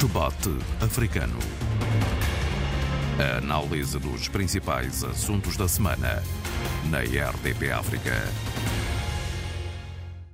[0.00, 0.48] Debate
[0.82, 1.38] Africano.
[3.18, 6.22] A análise dos principais assuntos da semana
[6.88, 8.12] na RDP África.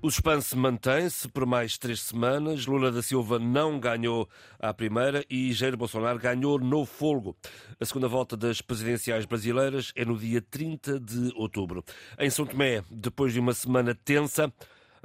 [0.01, 2.65] O suspense mantém-se por mais três semanas.
[2.65, 4.29] Lula da Silva não ganhou
[4.61, 7.37] à primeira e Jair Bolsonaro ganhou no folgo.
[7.81, 11.85] A segunda volta das presidenciais brasileiras é no dia 30 de outubro.
[12.21, 14.53] Em São Tomé, depois de uma semana tensa,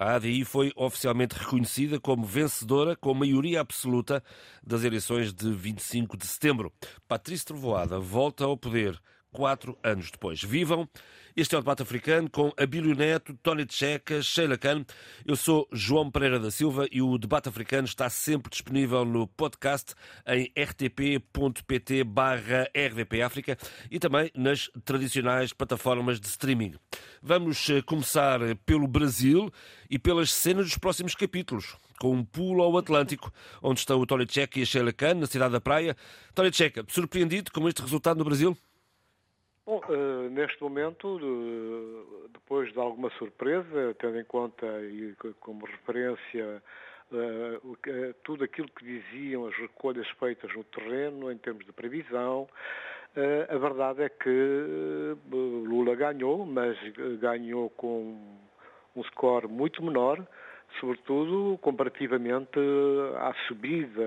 [0.02, 4.24] a ADI foi oficialmente reconhecida como vencedora com maioria absoluta
[4.66, 6.74] das eleições de 25 de setembro.
[7.08, 9.00] Patrícia Trovoada volta ao poder
[9.32, 10.42] quatro anos depois.
[10.44, 10.88] Vivam!
[11.34, 14.84] Este é o debate africano com Abílio Neto, Tony Tcheca, Sheila Khan.
[15.26, 19.96] Eu sou João Pereira da Silva e o debate africano está sempre disponível no podcast
[20.28, 23.58] em rtp.pt barra rdpafrica
[23.90, 26.76] e também nas tradicionais plataformas de streaming.
[27.22, 29.50] Vamos eh, começar pelo Brasil
[29.90, 34.26] e pelas cenas dos próximos capítulos com um pulo ao Atlântico, onde estão o Tony
[34.26, 35.96] Tcheca e a Sheila Khan, na cidade da Praia.
[36.36, 38.58] Tony Tcheca, surpreendido com este resultado no Brasil?
[39.64, 46.64] Bom, uh, neste momento, uh, depois de alguma surpresa, tendo em conta e como referência
[47.12, 52.48] uh, tudo aquilo que diziam as recolhas feitas no terreno em termos de previsão,
[53.50, 56.78] a verdade é que Lula ganhou, mas
[57.20, 58.18] ganhou com
[58.96, 60.26] um score muito menor,
[60.80, 62.58] sobretudo comparativamente
[63.18, 64.02] à subida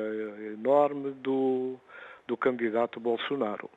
[0.55, 1.79] enorme do,
[2.27, 3.69] do candidato Bolsonaro.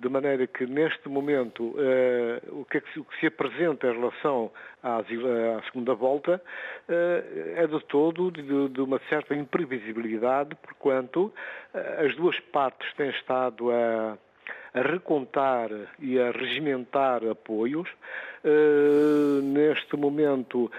[0.00, 3.86] De maneira que, neste momento, eh, o, que é que se, o, que se, apresenta
[3.86, 4.50] em relação
[4.82, 6.42] à, à segunda volta
[6.88, 11.30] eh, é de todo de, de, uma certa imprevisibilidade, porquanto
[11.74, 14.16] eh, as duas partes têm estado a
[14.72, 17.88] a recontar e a regimentar apoios.
[18.42, 20.70] Uh, neste momento,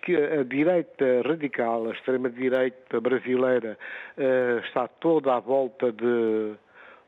[0.00, 3.76] que a direita radical, a extrema-direita brasileira,
[4.16, 6.54] uh, está toda à volta de,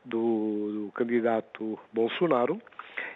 [0.09, 2.59] do, do candidato Bolsonaro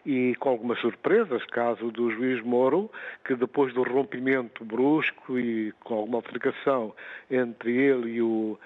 [0.06, 2.90] e com algumas surpresas, caso do juiz Moro,
[3.26, 6.94] que depois do rompimento brusco e com alguma altercação
[7.30, 8.58] entre ele e o,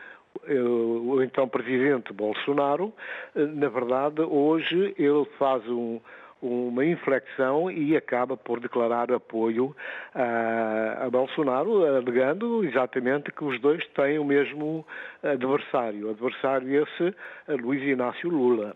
[0.46, 2.94] o então presidente Bolsonaro,
[3.36, 6.00] na verdade, hoje ele faz um,
[6.42, 9.76] uma inflexão e acaba por declarar apoio
[10.14, 14.86] a, a, Bolsonaro, alegando exatamente que os dois têm o mesmo
[15.24, 16.10] adversário.
[16.10, 17.16] Adversário esse,
[17.62, 18.76] Luiz Inácio Lula.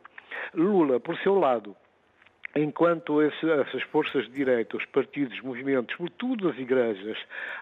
[0.53, 1.75] Lula, por seu lado,
[2.55, 7.17] enquanto esse, essas forças de direita, os partidos, movimentos, sobretudo as igrejas,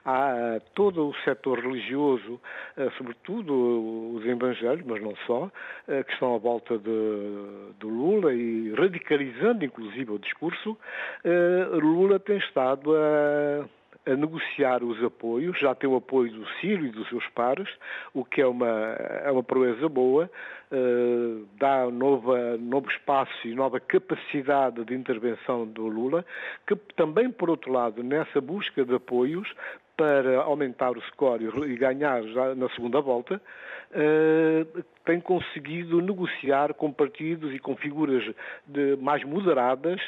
[0.06, 2.40] há todo o setor religioso,
[2.78, 5.52] eh, sobretudo os evangélicos, mas não só,
[5.88, 10.78] eh, que estão à volta de, de Lula e radicalizando inclusive o discurso,
[11.24, 13.66] eh, Lula tem estado a
[14.06, 17.70] a negociar os apoios, já tem o apoio do Ciro e dos seus pares,
[18.14, 20.30] o que é uma, é uma proeza boa,
[20.72, 26.26] uh, dá nova, novo espaço e nova capacidade de intervenção do Lula,
[26.66, 29.48] que também, por outro lado, nessa busca de apoios,
[29.98, 33.42] para aumentar o score e ganhar já na segunda volta,
[33.92, 38.24] uh, tem conseguido negociar com partidos e com figuras
[38.68, 40.00] de, mais moderadas,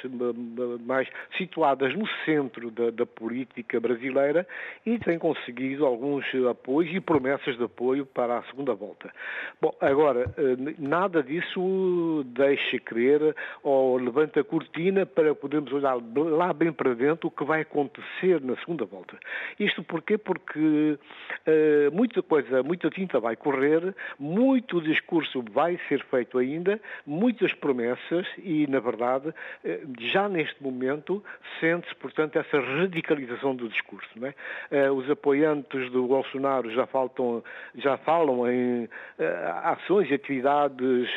[0.85, 1.07] mais
[1.39, 4.45] situadas no centro da, da, política brasileira
[4.85, 9.12] e tem conseguido alguns apoios e promessas de apoio para a segunda volta.
[9.59, 16.53] Bom, agora, eh, nada disso deixa crer ou levanta a cortina para podermos olhar lá
[16.53, 19.18] bem para dentro o que vai acontecer na segunda volta.
[19.59, 20.19] Isto porquê?
[20.19, 27.53] Porque uh, muita coisa, muita tinta vai correr, muito discurso vai ser feito ainda, muitas
[27.53, 31.24] promessas e, na verdade, eh, já neste momento
[31.59, 34.09] sente-se, portanto, essa radicalização do discurso.
[34.25, 34.34] É?
[34.72, 37.44] Eh, os apoiantes do Bolsonaro já, faltam,
[37.75, 41.09] já falam em eh, ações e atividades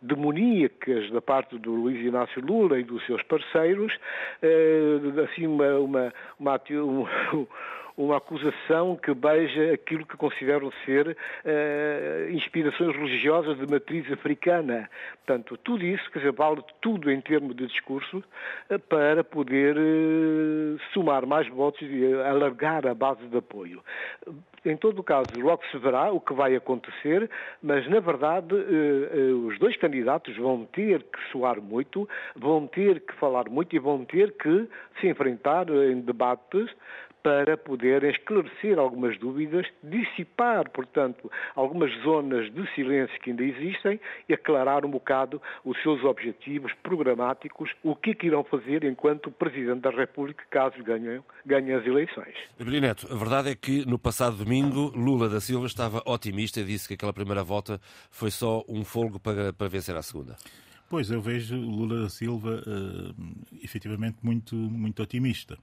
[0.00, 3.92] demoníacas da parte do Luiz Inácio Lula e dos seus parceiros,
[5.24, 7.48] assim uma, uma, uma, uma
[8.02, 14.90] uma acusação que beija aquilo que consideram ser uh, inspirações religiosas de matriz africana.
[15.24, 18.22] Portanto, tudo isso, quer dizer, vale tudo em termos de discurso
[18.70, 23.82] uh, para poder uh, somar mais votos e alargar a base de apoio.
[24.64, 27.28] Em todo o caso, logo se verá o que vai acontecer,
[27.60, 28.54] mas na verdade
[29.48, 34.04] os dois candidatos vão ter que soar muito, vão ter que falar muito e vão
[34.04, 34.68] ter que
[35.00, 36.70] se enfrentar em debates
[37.22, 44.34] para poder esclarecer algumas dúvidas, dissipar, portanto, algumas zonas de silêncio que ainda existem e
[44.34, 49.80] aclarar um bocado os seus objetivos programáticos, o que, é que irão fazer enquanto Presidente
[49.80, 52.34] da República, caso ganhem, ganhem as eleições.
[52.58, 56.88] Neto, a verdade é que no passado domingo Lula da Silva estava otimista e disse
[56.88, 57.80] que aquela primeira volta
[58.10, 60.36] foi só um folgo para, para vencer a segunda.
[60.88, 63.14] Pois, eu vejo Lula da Silva uh,
[63.62, 65.56] efetivamente muito, muito otimista.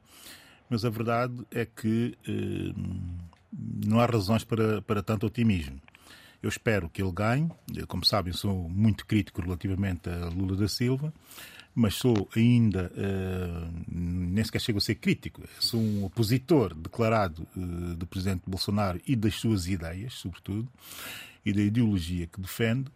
[0.70, 3.20] Mas a verdade é que uh,
[3.86, 5.82] não há razões para, para tanto otimismo.
[6.42, 7.50] Eu espero que ele ganhe.
[7.88, 11.14] Como sabem, sou muito crítico relativamente a Lula da Silva,
[11.76, 17.96] mas sou ainda, uh, nem sequer chego a ser crítico, sou um opositor declarado uh,
[17.96, 20.68] do presidente Bolsonaro e das suas ideias, sobretudo,
[21.46, 22.92] e da ideologia que defende.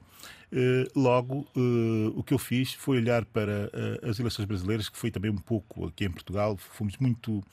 [0.56, 4.96] Eh, logo, uh, o que eu fiz foi olhar para uh, as eleições brasileiras, que
[4.96, 7.44] foi também um pouco aqui em Portugal, fomos muito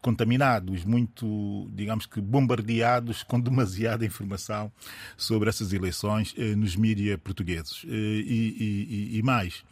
[0.00, 4.72] contaminados, muito, digamos que, bombardeados com demasiada informação
[5.14, 9.64] sobre essas eleições nos mídias portugueses e, e, e, mais.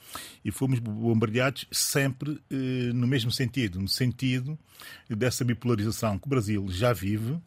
[0.44, 2.40] E fomos bombardeados sempre
[2.92, 4.58] no mesmo sentido, no sentido
[5.08, 7.40] dessa bipolarização que o Brasil já vive,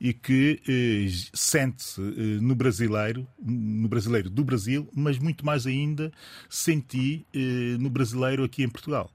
[0.00, 6.10] e que eh, sente-se eh, no brasileiro, no brasileiro do Brasil, mas muito mais ainda
[6.50, 9.08] senti eh, no brasileiro aqui em Portugal.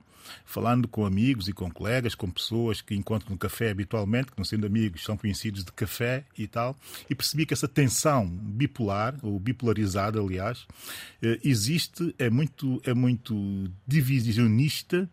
[0.45, 4.45] Falando com amigos e com colegas, com pessoas que encontro no café habitualmente, que não
[4.45, 6.75] sendo amigos, são conhecidos de café e tal,
[7.09, 10.65] e percebi que essa tensão bipolar, ou bipolarizada, aliás,
[11.21, 15.09] eh, existe, é muito, é muito divisionista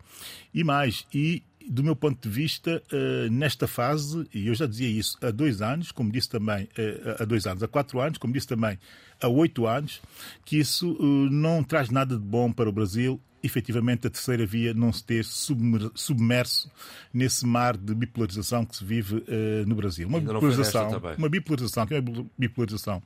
[0.53, 4.89] e mais, e do meu ponto de vista, uh, nesta fase, e eu já dizia
[4.89, 8.33] isso há dois anos, como disse também uh, há dois anos, há quatro anos, como
[8.33, 8.79] disse também
[9.21, 10.01] há oito anos,
[10.45, 13.21] que isso uh, não traz nada de bom para o Brasil.
[13.43, 16.71] Efetivamente, a terceira via não se ter submerso
[17.13, 19.23] nesse mar de bipolarização que se vive
[19.67, 20.09] no Brasil.
[20.09, 23.03] Uma bipolarização, uma bipolarização, que é uma bipolarização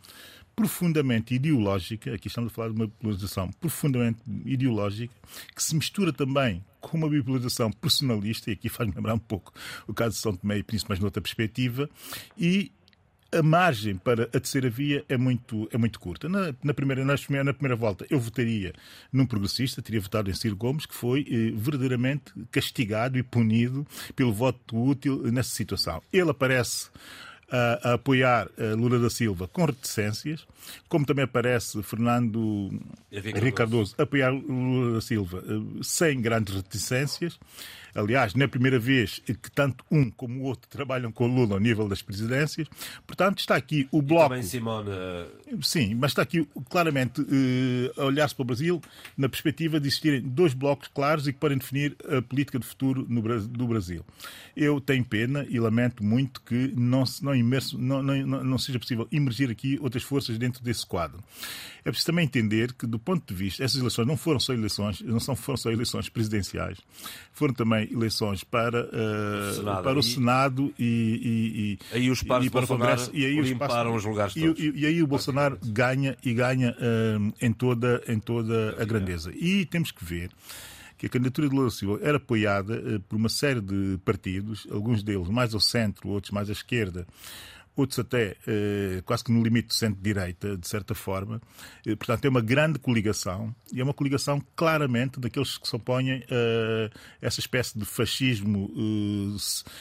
[0.58, 5.14] profundamente ideológica, aqui estamos a falar de uma bipolarização profundamente ideológica,
[5.55, 9.52] que se mistura também com uma bipolarização personalista, e aqui faz-me lembrar um pouco
[9.87, 11.88] o caso de São Tomé e Príncipe, mas noutra perspectiva,
[12.37, 12.72] e
[13.31, 16.28] a margem para a terceira via é muito, é muito curta.
[16.28, 17.14] Na, na, primeira, na,
[17.44, 18.72] na primeira volta, eu votaria
[19.12, 24.32] num progressista, teria votado em Ciro Gomes, que foi eh, verdadeiramente castigado e punido pelo
[24.32, 26.02] voto útil nessa situação.
[26.12, 26.88] Ele aparece
[27.50, 30.46] a, a apoiar a Lula da Silva com reticências,
[30.88, 32.70] como também aparece Fernando
[33.10, 37.38] Henrique Cardoso apoiar Lula da Silva eh, sem grandes reticências.
[37.94, 41.26] Aliás, não é a primeira vez que tanto um como o outro trabalham com o
[41.26, 42.69] Lula ao nível das presidências.
[43.06, 44.26] Portanto, está aqui o bloco.
[44.26, 44.90] E também Simone.
[45.62, 48.82] Sim, mas está aqui claramente uh, a olhar-se para o Brasil
[49.17, 53.06] na perspectiva de existirem dois blocos claros e que podem definir a política de futuro
[53.08, 54.05] no, do Brasil.
[54.56, 59.06] Eu tenho pena e lamento muito que não, não, imerso, não, não, não seja possível
[59.11, 61.23] emergir aqui outras forças dentro desse quadro.
[61.85, 65.00] É preciso também entender que, do ponto de vista, essas eleições não foram só eleições,
[65.00, 66.79] não são, foram só eleições presidenciais,
[67.32, 72.50] foram também eleições para, uh, Senado, para o Senado e, e, e, aí os e
[72.50, 73.10] para o Congresso.
[73.14, 74.58] E aí os, os lugares todos.
[74.58, 79.32] E, e, aí o Bolsonaro ganha e ganha uh, em, toda, em toda a grandeza.
[79.34, 80.30] E temos que ver
[80.96, 85.02] que a candidatura de Lula Silva era apoiada uh, por uma série de partidos, alguns
[85.02, 87.06] deles mais ao centro, outros mais à esquerda,
[87.80, 91.40] outros até eh, quase que no limite do centro-direita, de certa forma.
[91.86, 96.25] Eh, portanto, é uma grande coligação e é uma coligação claramente daqueles que se opõem
[96.30, 96.90] a
[97.20, 99.38] essa espécie de fascismo, eh,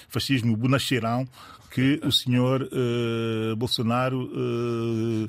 [0.07, 1.27] fascismo bonacheirão
[1.69, 5.27] que o senhor uh, Bolsonaro uh,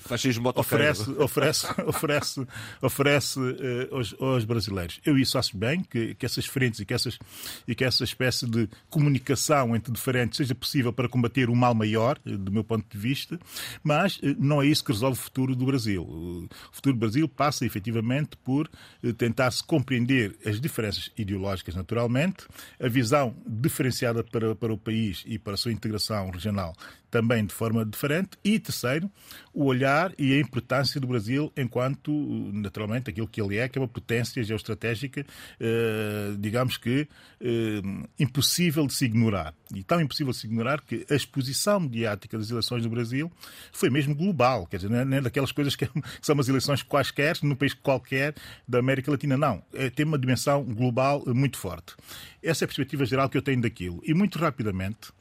[0.54, 2.46] oferece, oferece, oferece,
[2.80, 5.00] oferece uh, aos, aos, brasileiros.
[5.04, 7.18] Eu isso acho bem, que, que essas frentes e que, essas,
[7.66, 12.18] e que essa espécie de comunicação entre diferentes seja possível para combater o mal maior,
[12.24, 13.38] do meu ponto de vista,
[13.82, 16.02] mas não é isso que resolve o futuro do Brasil.
[16.02, 18.70] O futuro do Brasil passa efetivamente por
[19.16, 22.46] tentar se compreender as diferenças ideológicas, naturalmente,
[22.80, 26.76] a visão diferenciada para, para o país e para a sua integração regional
[27.10, 28.30] também de forma diferente.
[28.44, 29.10] E terceiro,
[29.52, 32.10] o olhar e a importância do Brasil enquanto,
[32.52, 35.24] naturalmente, aquilo que ele é, que é uma potência geoestratégica,
[35.58, 37.08] eh, digamos que
[37.40, 37.82] eh,
[38.18, 39.54] impossível de se ignorar.
[39.74, 43.30] E tão impossível de se ignorar que a exposição mediática das eleições do Brasil
[43.72, 44.66] foi mesmo global.
[44.66, 45.88] Quer dizer, não é, daquelas coisas que,
[46.22, 48.34] são umas eleições quaisquer, num país qualquer
[48.66, 49.36] da América Latina.
[49.36, 49.62] Não.
[49.74, 51.94] É, tem uma dimensão global muito forte.
[52.42, 54.00] Essa é a perspectiva geral que eu tenho daquilo.
[54.04, 55.12] E muito rapidamente,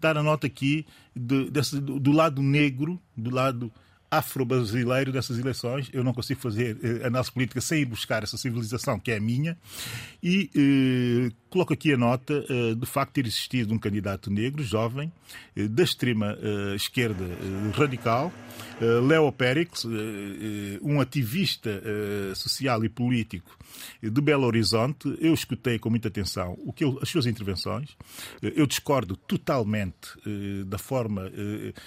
[0.00, 3.72] dar a nota aqui de, desse, do lado negro, do lado
[4.10, 5.90] afro-brasileiro dessas eleições.
[5.92, 9.20] Eu não consigo fazer uh, análise política sem ir buscar essa civilização que é a
[9.20, 9.56] minha.
[10.22, 14.62] E uh, coloco aqui a nota uh, do facto de ter existido um candidato negro,
[14.62, 15.12] jovem,
[15.70, 16.36] da extrema
[16.74, 17.24] esquerda
[17.74, 18.32] radical,
[18.80, 19.86] Leo Périx,
[20.82, 21.80] um ativista
[22.34, 23.56] social e político
[24.02, 25.16] de Belo Horizonte.
[25.20, 27.96] Eu escutei com muita atenção o que ele, as suas intervenções.
[28.42, 30.08] Eu discordo totalmente
[30.66, 31.30] da forma,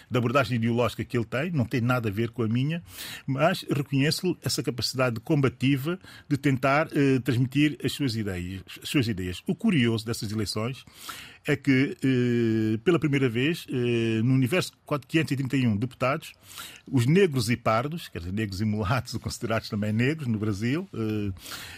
[0.10, 2.84] da abordagem ideológica que ele tem, não tem nada a ver com a minha,
[3.26, 8.62] mas reconheço-lhe essa capacidade combativa de tentar eh, transmitir as suas ideias.
[8.82, 9.42] As suas ideias.
[9.48, 10.86] O curioso dessas eleições
[11.48, 16.34] é que, eh, pela primeira vez, eh, no universo de 531 deputados,
[16.86, 21.32] os negros e pardos, quer dizer, negros e mulatos, considerados também negros no Brasil, eh,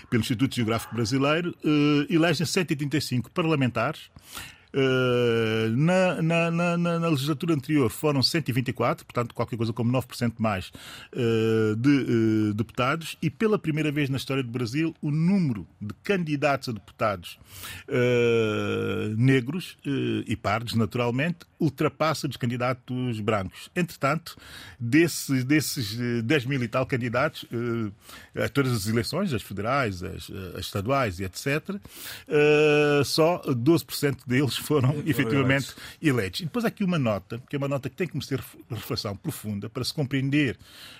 [0.09, 1.55] pelo Instituto Geográfico Brasileiro,
[2.09, 4.09] elegem 135 parlamentares
[4.71, 10.71] Uh, na, na, na, na, legislatura anterior foram 124, portanto, qualquer coisa como 9% mais
[11.11, 15.91] uh, de uh, deputados, e pela primeira vez na história do Brasil, o número de
[16.03, 17.39] candidatos a deputados
[19.17, 19.77] negros
[20.27, 23.69] e pardos, naturalmente, ultrapassa dos candidatos brancos.
[23.75, 24.37] Entretanto,
[24.79, 27.45] desses, desses 10 mil e tal candidatos
[28.35, 31.75] a todas as eleições, as federais, as, as estaduais e etc.,
[33.03, 36.41] só 12% deles foram efetivamente eleitos.
[36.41, 39.15] E depois há aqui uma nota, que é uma nota que tem que merecer reflexão
[39.15, 40.57] profunda para se compreender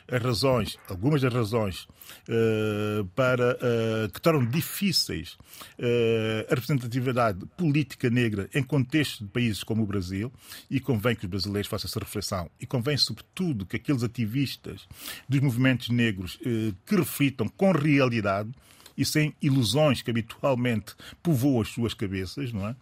[0.08, 1.88] as razões, algumas das razões
[2.28, 5.38] uh, para, uh, que tornam difíceis
[5.78, 10.32] uh, a representatividade política negra em contexto de países como o Brasil,
[10.70, 14.88] e convém que os brasileiros façam essa reflexão, e convém, sobretudo, que aqueles ativistas
[15.28, 16.38] dos movimentos negros
[16.86, 18.52] que reflitam com realidade
[19.00, 22.76] e sem ilusões que habitualmente povoam as suas cabeças, não é?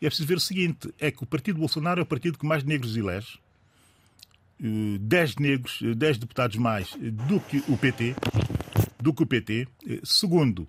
[0.00, 2.46] E é preciso ver o seguinte: é que o partido Bolsonaro é o partido que
[2.46, 3.40] mais negros elege.
[5.00, 6.96] 10 eh, negros, 10 eh, deputados mais
[7.28, 8.14] do que o PT,
[9.00, 9.66] do que o PT.
[9.84, 10.68] Eh, segundo,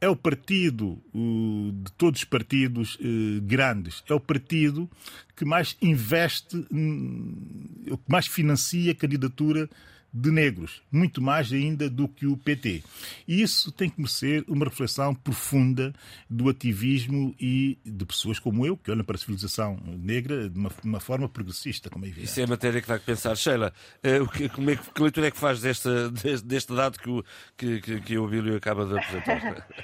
[0.00, 2.98] é o partido de todos os partidos
[3.42, 4.88] grandes, é o partido
[5.34, 9.68] que mais investe, que mais financia a candidatura
[10.14, 12.84] de negros, muito mais ainda do que o PT.
[13.26, 15.92] E isso tem que merecer uma reflexão profunda
[16.30, 20.68] do ativismo e de pessoas como eu, que olham para a civilização negra de uma,
[20.70, 22.30] de uma forma progressista, como é evidente.
[22.30, 23.36] Isso é matéria que dá que pensar.
[23.36, 23.72] Sheila,
[24.04, 27.24] uh, que, como é, que leitura é que faz deste, deste, deste dado que o,
[27.56, 29.66] que, que, que o Bílio acaba de apresentar?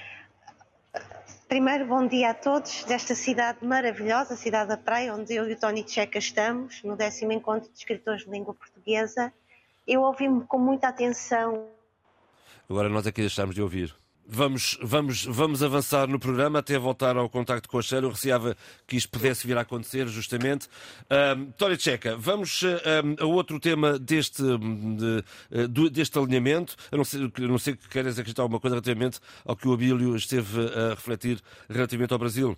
[1.49, 5.59] Primeiro, bom dia a todos desta cidade maravilhosa, cidade da Praia, onde eu e o
[5.59, 9.33] Tony Checa estamos, no décimo encontro de escritores de língua portuguesa
[9.87, 11.67] eu ouvi-me com muita atenção.
[12.69, 13.95] Agora nós aqui deixámos de ouvir.
[14.33, 18.07] Vamos, vamos, vamos avançar no programa até voltar ao contacto com a Sheila.
[18.07, 18.57] Eu receava
[18.87, 20.69] que isto pudesse vir a acontecer, justamente.
[21.37, 22.63] Um, Tória Tcheca, vamos
[23.19, 26.77] a outro tema deste, de, de, deste alinhamento.
[26.93, 29.73] A não ser, a não ser que queres acrescentar alguma coisa relativamente ao que o
[29.73, 32.57] Abílio esteve a refletir relativamente ao Brasil.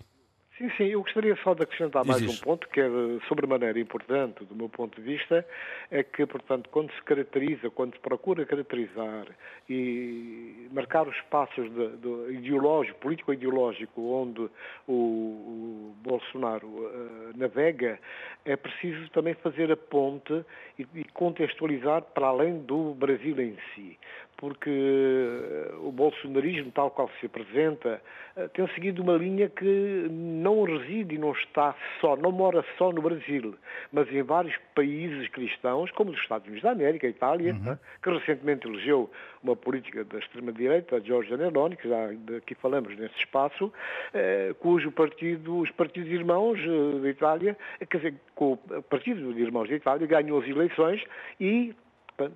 [0.57, 2.87] Sim, sim, eu gostaria só de acrescentar mais um ponto que é
[3.27, 5.43] sobremaneira importante do meu ponto de vista,
[5.89, 9.25] é que, portanto, quando se caracteriza, quando se procura caracterizar
[9.67, 14.47] e marcar os passos de, de ideológico, político-ideológico, onde
[14.87, 17.99] o, o Bolsonaro uh, navega,
[18.45, 20.45] é preciso também fazer a ponte
[20.77, 23.97] e, e contextualizar para além do Brasil em si
[24.37, 28.01] porque eh, o bolsonarismo, tal qual se apresenta,
[28.35, 32.91] eh, tem seguido uma linha que não reside e não está só, não mora só
[32.91, 33.55] no Brasil,
[33.91, 37.59] mas em vários países cristãos, como os Estados Unidos da América, a Itália, uhum.
[37.59, 39.09] né, que recentemente elegeu
[39.43, 43.71] uma política da extrema-direita, Giorgia Neroni, que já aqui falamos nesse espaço,
[44.13, 47.57] eh, cujo partido, os partidos irmãos eh, da Itália,
[47.89, 48.57] quer dizer, o
[48.89, 51.03] partido de irmãos da Itália ganhou as eleições
[51.39, 51.73] e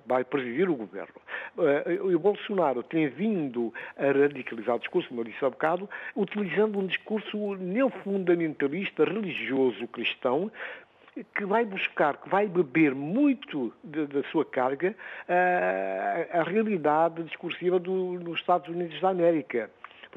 [0.06, 1.14] vai presidir o governo.
[1.58, 6.78] Eh, o Bolsonaro tem vindo a radicalizar o discurso, como eu disse há bocado, utilizando
[6.78, 10.50] um discurso neofundamentalista religioso cristão,
[11.34, 14.94] que vai buscar, que vai beber muito da sua carga
[15.28, 19.70] a, eh, a realidade discursiva do, dos Estados Unidos da América.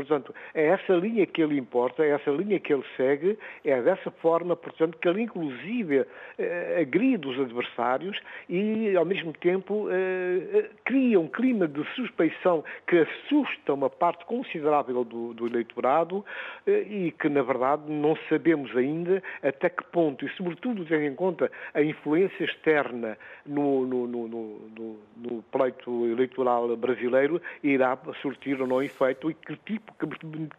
[0.06, 4.12] Portanto, é essa linha que ele importa, é essa linha que ele segue, é dessa
[4.12, 6.06] forma, portanto, que ele inclusive
[6.38, 12.64] eh, agride os adversários e, ao mesmo tempo, eh, eh, cria um clima de suspeição
[12.88, 16.26] que assusta uma parte considerável do, do eleitorado
[16.66, 21.16] eh, e que, na verdade, não sabemos ainda até que ponto, e sobretudo tendo em
[21.16, 28.68] conta a influência externa no, no, no, no, no pleito eleitoral brasileiro, irá surtir ou
[28.68, 30.08] não efeito e que tipo que,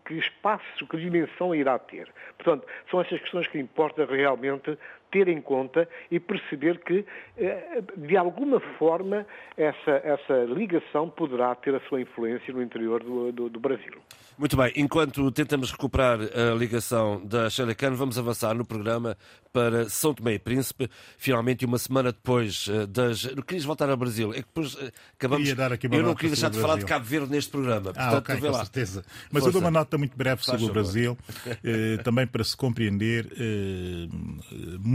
[0.06, 2.08] que espaço, que dimensão irá ter.
[2.36, 4.78] Portanto, são essas questões que importa realmente
[5.12, 7.04] ter em conta e perceber que,
[7.37, 9.25] eh, de alguma forma,
[9.57, 14.00] essa, essa ligação poderá ter a sua influência no interior do, do, do Brasil.
[14.38, 19.16] Muito bem, enquanto tentamos recuperar a ligação da Sheila Khan, vamos avançar no programa
[19.52, 20.88] para São Tomé e Príncipe.
[21.19, 23.26] Finalmente, uma semana depois eh, das.
[23.47, 24.31] Querias voltar ao Brasil?
[24.31, 25.49] É que depois eh, acabamos.
[25.49, 27.90] Eu não queria deixar de falar de Cabo Verde neste programa.
[27.90, 28.59] Ah, Portanto, ah, ok, com lá.
[28.64, 29.04] certeza.
[29.31, 29.49] Mas Força.
[29.49, 31.19] eu dou uma nota muito breve sobre o Brasil,
[31.62, 34.09] eh, também para se compreender eh,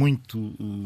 [0.07, 0.37] muito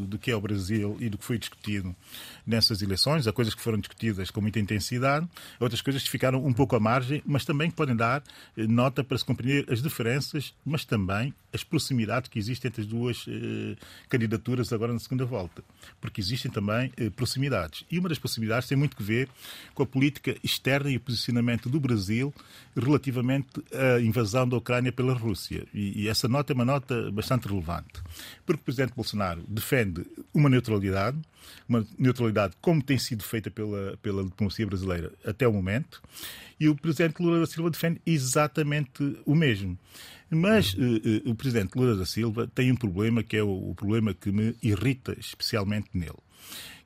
[0.08, 1.96] do que é o Brasil e do que foi discutido
[2.45, 3.27] nessas eleições.
[3.27, 5.27] Há coisas que foram discutidas com muita intensidade,
[5.60, 8.24] outras coisas que ficaram um pouco à margem, mas também podem dar
[8.57, 12.88] eh, nota para se compreender as diferenças, mas também as proximidades que existem entre as
[12.88, 13.75] duas eh,
[14.10, 15.63] candidaturas agora na segunda volta.
[16.00, 17.86] Porque existem também eh, proximidades.
[17.91, 19.29] E uma das proximidades tem muito que ver
[19.74, 22.33] com a política externa e o posicionamento do Brasil
[22.75, 25.65] relativamente à invasão da Ucrânia pela Rússia.
[25.74, 28.01] E, e essa nota é uma nota bastante relevante.
[28.45, 31.17] Porque o presidente Bolsonaro defende uma neutralidade,
[31.67, 32.31] uma neutralidade
[32.62, 36.02] como tem sido feita pela, pela diplomacia brasileira até o momento,
[36.60, 39.78] e o presidente Lula da Silva defende exatamente o mesmo.
[40.30, 43.76] Mas uh, uh, o presidente Lula da Silva tem um problema que é o, o
[43.76, 46.20] problema que me irrita especialmente nele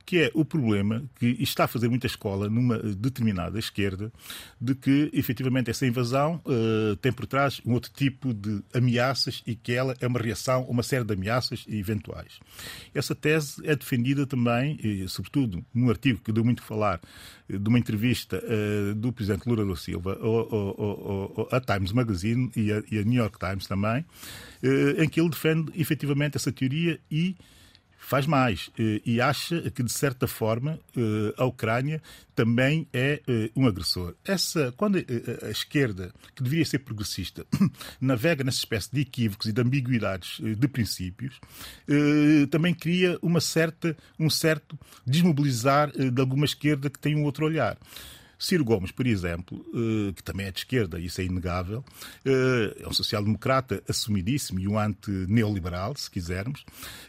[0.06, 4.12] que é o problema que está a fazer muita escola numa determinada esquerda
[4.60, 9.56] de que, efetivamente, essa invasão uh, tem por trás um outro tipo de ameaças e
[9.56, 12.38] que ela é uma reação a uma série de ameaças eventuais.
[12.94, 17.00] Essa tese é defendida também, e, sobretudo, num artigo que deu muito a falar,
[17.48, 20.16] eh, de uma entrevista uh, do presidente Lula da Silva
[21.50, 24.02] à Times Magazine e a, e a New York Times também,
[24.62, 27.36] uh, em que ele defende efetivamente essa teoria e
[28.06, 32.00] faz mais eh, e acha que, de certa forma, eh, a Ucrânia
[32.36, 34.14] também é eh, um agressor.
[34.24, 35.04] Essa, quando
[35.42, 37.44] a esquerda, que deveria ser progressista,
[38.00, 41.40] navega nessa espécie de equívocos e de ambiguidades de princípios,
[42.50, 47.76] também cria uma certa, um certo desmobilizar de alguma esquerda que tem um outro olhar.
[48.38, 51.84] Ciro Gomes, por exemplo, eh, que também é de esquerda, isso é inegável,
[52.24, 56.64] eh, é um social-democrata assumidíssimo e um anti-neoliberal, se quisermos,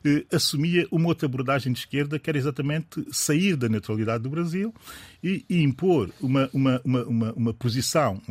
[0.05, 4.73] eh, assumia uma outra abordagem de esquerda que era exatamente sair da neutralidade do Brasil
[5.21, 8.21] e, impor uma, uma, uma, uma, posição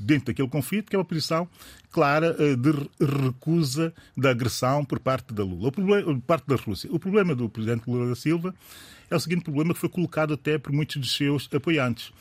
[0.00, 1.48] dentro daquele conflito que é uma posição
[1.90, 2.70] clara de
[3.04, 5.84] recusa da agressão por parte da Lula, por
[6.26, 6.88] parte da Rússia.
[6.92, 8.54] O problema do presidente Lula da Silva
[9.10, 12.12] é o seguinte problema que foi colocado até por muitos dos seus apoiantes.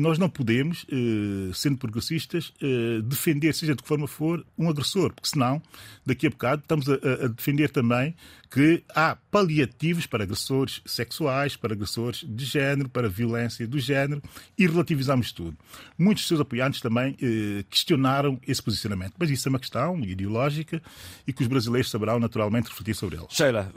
[0.00, 5.12] Nós não podemos, eh, sendo progressistas, eh, defender, seja de que forma for, um agressor,
[5.12, 5.60] porque senão,
[6.06, 8.14] daqui a bocado, estamos a, defender também
[8.50, 14.22] que há paliativos para agressores sexuais, para agressores de género, para violência do género
[14.58, 15.56] e relativizamos tudo.
[15.98, 20.82] Muitos dos seus apoiantes também eh, questionaram esse posicionamento, mas isso é uma questão ideológica
[21.26, 23.26] e que os brasileiros saberão naturalmente refletir sobre ele.
[23.28, 23.70] Sheila,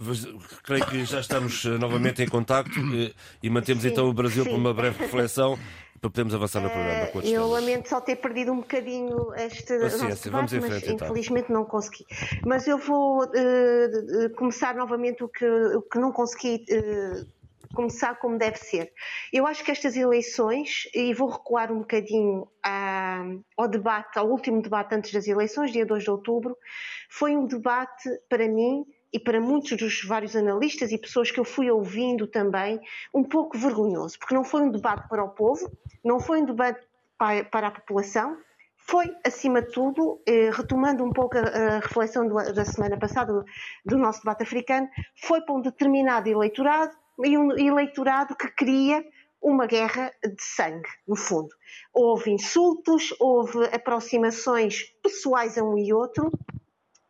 [0.64, 2.80] creio que já estamos novamente em contacto
[3.44, 5.60] e mantemos então o Brasil para uma breve reflexão
[6.04, 7.10] para podermos avançar no programa.
[7.14, 11.08] Uh, eu lamento só ter perdido um bocadinho este Paciência, vamos em frente, mas então.
[11.08, 12.06] infelizmente não consegui.
[12.46, 16.66] Mas eu vou uh, começar novamente o que, o que não consegui.
[16.70, 18.94] Uh, começar como deve ser.
[19.32, 23.26] Eu acho que estas eleições, e vou recuar um bocadinho à,
[23.58, 26.56] ao debate, ao último debate antes das eleições, dia 2 de outubro,
[27.10, 31.46] foi um debate, para mim, e para muitos dos vários analistas e pessoas que eu
[31.46, 32.82] fui ouvindo também,
[33.14, 35.72] um pouco vergonhoso, porque não foi um debate para o povo,
[36.04, 36.82] não foi um debate
[37.18, 38.36] para a população,
[38.86, 43.46] foi, acima de tudo, eh, retomando um pouco a, reflexão da semana passada
[43.86, 44.90] do, nosso debate africano,
[45.22, 49.06] foi para um determinado eleitorado e um eleitorado que queria
[49.42, 51.50] uma guerra de sangue, no fundo.
[51.94, 56.32] Houve insultos, houve aproximações pessoais a um e outro,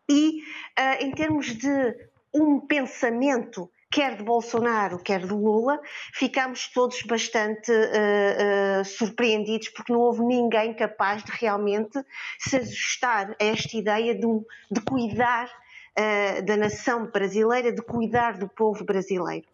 [0.09, 0.41] e
[0.79, 1.95] uh, em termos de
[2.33, 5.79] um pensamento quer de Bolsonaro, quer de Lula,
[6.13, 12.03] ficamos todos bastante uh, uh, surpreendidos porque não houve ninguém capaz de realmente
[12.39, 14.27] se ajustar a esta ideia de,
[14.71, 15.49] de cuidar
[16.47, 19.45] da nação brasileira, de cuidar do povo brasileiro.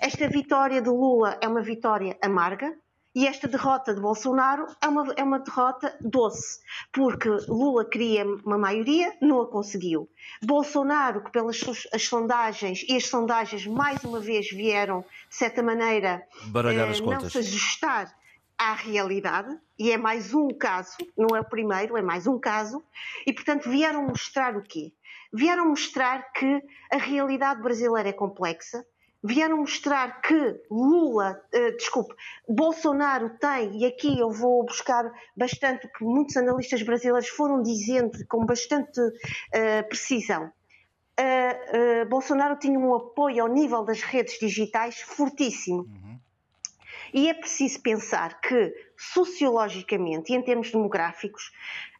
[0.00, 2.72] Esta vitória de Lula é uma vitória amarga,
[3.14, 6.60] e esta derrota de Bolsonaro é uma, é uma derrota doce,
[6.92, 10.08] porque Lula queria uma maioria, não a conseguiu.
[10.42, 11.60] Bolsonaro, que pelas
[11.92, 17.38] as sondagens, e as sondagens mais uma vez vieram, de certa maneira, eh, não se
[17.38, 18.14] ajustar
[18.56, 22.82] à realidade, e é mais um caso, não é o primeiro, é mais um caso,
[23.26, 24.92] e portanto vieram mostrar o quê?
[25.32, 28.84] Vieram mostrar que a realidade brasileira é complexa,
[29.22, 32.14] vieram mostrar que Lula, uh, desculpe,
[32.48, 38.18] Bolsonaro tem, e aqui eu vou buscar bastante o que muitos analistas brasileiros foram dizendo
[38.26, 40.44] com bastante uh, precisão.
[40.46, 45.82] uh, Bolsonaro tinha um apoio ao nível das redes digitais fortíssimo.
[45.82, 46.20] Uhum.
[47.12, 51.50] E é preciso pensar que, sociologicamente e em termos demográficos,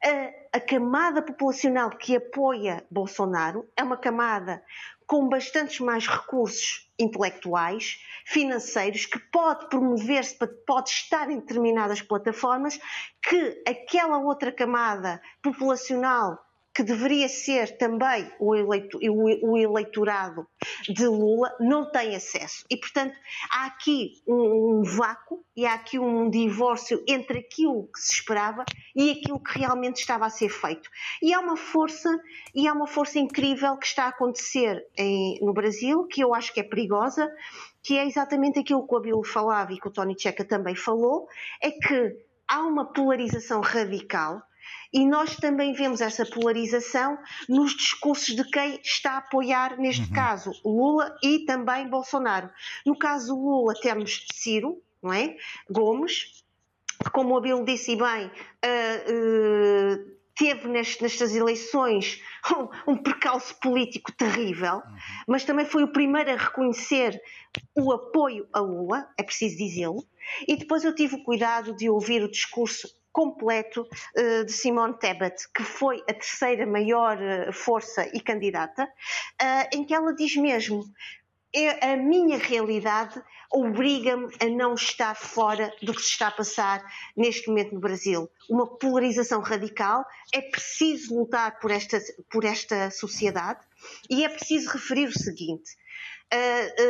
[0.02, 4.62] a, a, camada populacional que apoia Bolsonaro é uma camada
[5.11, 12.79] com bastantes mais recursos intelectuais, financeiros, que pode promover-se, pode estar em determinadas plataformas,
[13.20, 16.38] que aquela outra camada populacional
[16.72, 20.46] que deveria ser também o, eleito, o, eleitorado
[20.88, 22.64] de Lula, não tem acesso.
[22.70, 23.14] E, portanto,
[23.50, 28.64] há aqui um, um, vácuo e há aqui um divórcio entre aquilo que se esperava
[28.94, 30.88] e aquilo que realmente estava a ser feito.
[31.20, 32.09] E há uma força,
[32.54, 36.54] e há uma força incrível que está a acontecer em, no Brasil, que eu acho
[36.54, 37.28] que é perigosa,
[37.83, 41.26] que é exatamente aquilo que o Abilo falava e que o Tony Checa também falou,
[41.61, 44.40] é que há uma polarização radical
[44.92, 50.12] e nós também vemos essa polarização nos discursos de quem está a apoiar, neste uhum.
[50.12, 52.50] caso, Lula e também Bolsonaro.
[52.85, 55.37] No caso Lula, temos Ciro, não é?
[55.70, 56.42] Gomes,
[57.03, 58.31] que, como o Abel disse bem, uh,
[59.12, 62.20] uh, teve nestas eleições
[62.87, 64.96] um, um percalço político terrível, uhum.
[65.29, 67.20] mas também foi o primeiro a reconhecer
[67.76, 70.05] o apoio a Lula, é preciso dizê-lo.
[70.48, 75.49] E depois eu tive o cuidado de ouvir o discurso completo uh, de Simone Tebet,
[75.55, 80.85] que foi a terceira maior uh, força e candidata, uh, em que ela diz mesmo:
[81.53, 83.20] é, a minha realidade
[83.53, 86.81] obriga-me a não estar fora do que se está a passar
[87.16, 88.31] neste momento no Brasil.
[88.49, 91.99] Uma polarização radical, é preciso lutar por esta,
[92.31, 93.61] por esta sociedade
[94.09, 95.77] e é preciso referir o seguinte: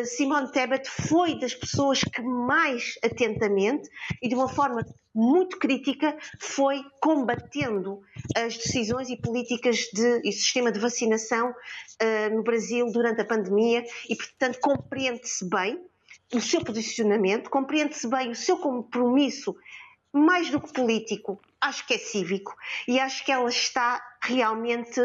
[0.05, 3.89] Simone Tebet foi das pessoas que mais atentamente
[4.23, 8.03] e de uma forma muito crítica foi combatendo
[8.37, 13.85] as decisões e políticas de, e sistema de vacinação uh, no Brasil durante a pandemia.
[14.09, 15.81] E, portanto, compreende-se bem
[16.33, 19.57] o seu posicionamento, compreende-se bem o seu compromisso,
[20.13, 22.55] mais do que político, acho que é cívico,
[22.87, 25.01] e acho que ela está realmente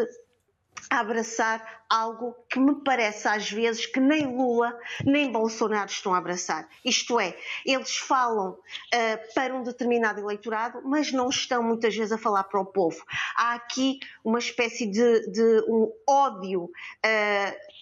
[0.90, 6.18] a abraçar algo que me parece às vezes que nem Lula nem Bolsonaro estão a
[6.18, 6.68] abraçar.
[6.84, 12.18] Isto é, eles falam uh, para um determinado eleitorado, mas não estão muitas vezes a
[12.18, 13.04] falar para o povo.
[13.36, 17.76] Há aqui uma espécie de, de um ódio uh,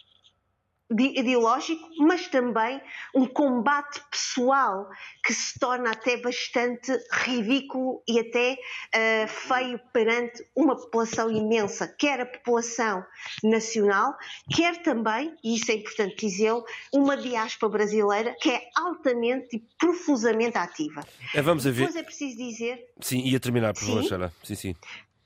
[0.99, 2.81] ideológico, mas também
[3.15, 4.89] um combate pessoal
[5.23, 12.21] que se torna até bastante ridículo e até uh, feio perante uma população imensa, quer
[12.21, 13.05] a população
[13.43, 14.15] nacional,
[14.53, 20.57] quer também, e isso é importante dizê-lo, uma diáspora brasileira que é altamente e profusamente
[20.57, 21.05] ativa.
[21.33, 21.87] É, vamos a ver.
[21.87, 22.85] Depois é preciso dizer.
[22.99, 24.33] Sim, ia terminar, por favor, Sara.
[24.43, 24.75] Sim, sim.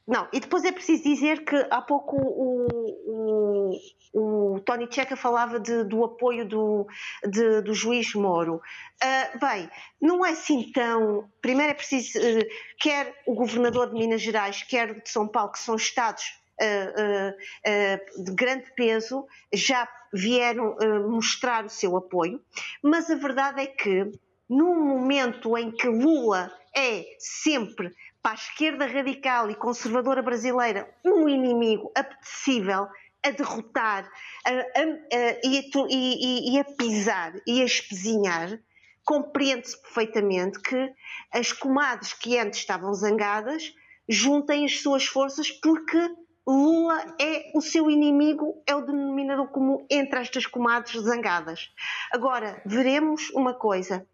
[0.08, 2.68] Não, e depois é preciso dizer que há pouco o,
[3.06, 3.78] o,
[4.14, 6.88] o Tony Checa falava de, do apoio do,
[7.30, 8.56] de, do juiz Moro.
[8.56, 9.70] Uh, bem,
[10.02, 11.30] não é assim tão.
[11.42, 12.46] Primeiro é preciso, uh,
[12.80, 16.24] quer o governador de Minas Gerais, quer de São Paulo, que são estados
[16.62, 20.78] uh, de grande peso, já vieram
[21.10, 22.42] mostrar o seu apoio,
[22.82, 24.10] mas a verdade é que,
[24.50, 31.28] num momento em que Lula é sempre para a esquerda radical e conservadora brasileira um
[31.28, 32.88] inimigo apetecível
[33.28, 34.10] a derrotar
[34.46, 38.60] a, a, a, e, e, e, a pisar e a espezinhar,
[39.06, 40.94] compreende-se perfeitamente que
[41.32, 43.74] as comadres que antes estavam zangadas
[44.08, 45.98] juntem as suas forças porque
[46.46, 51.70] Lula é o seu inimigo, é o denominador comum entre estas comadres zangadas.
[52.12, 54.08] Agora, veremos uma coisa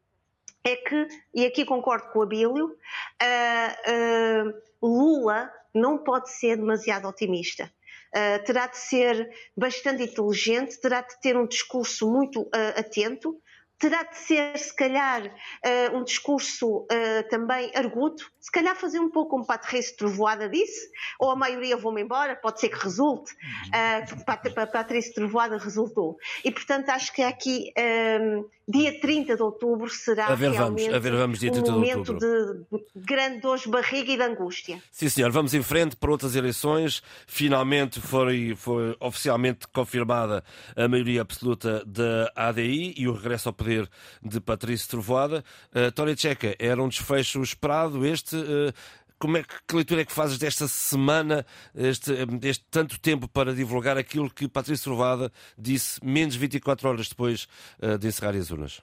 [0.63, 7.08] é que, e aqui concordo com o Abílio, uh, uh, Lula não pode ser demasiado
[7.08, 7.71] otimista.
[8.15, 13.41] Uh, terá de ser bastante inteligente, terá de ter um discurso muito atento,
[13.84, 19.10] terá de ser, se calhar, uh, um discurso uh, também arguto, se calhar fazer um
[19.10, 24.72] pouco como Patrícia Trovoada disse, ou a maioria vou-me embora, pode ser que resulte, uh,
[24.72, 26.17] Patrícia Trovoada resultou.
[26.46, 27.74] E, portanto, acho que aqui,
[28.22, 31.69] um, dia 30 de outubro, será a ver, realmente vamos, a ver, vamos, dia 30
[31.69, 34.82] um momento de, de, grande dor de barriga e de angústia.
[34.91, 37.04] Sim, senhor, vamos em frente para outras eleições.
[37.28, 40.43] Finalmente foi, foi oficialmente confirmada
[40.76, 43.73] a maioria absoluta da ADI e o regresso ao poder
[44.22, 45.44] de Patrícia Trovoada.
[45.74, 48.36] Uh, Tony Checa, era um desfecho esperado este.
[48.36, 48.74] Uh,
[49.20, 52.12] como é que, que, leitura é que fazes desta semana, este,
[52.44, 57.48] este tanto tempo para divulgar aquilo que Patrícia Trovoada disse menos 24 horas depois
[57.82, 58.82] uh, de encerrar as urnas?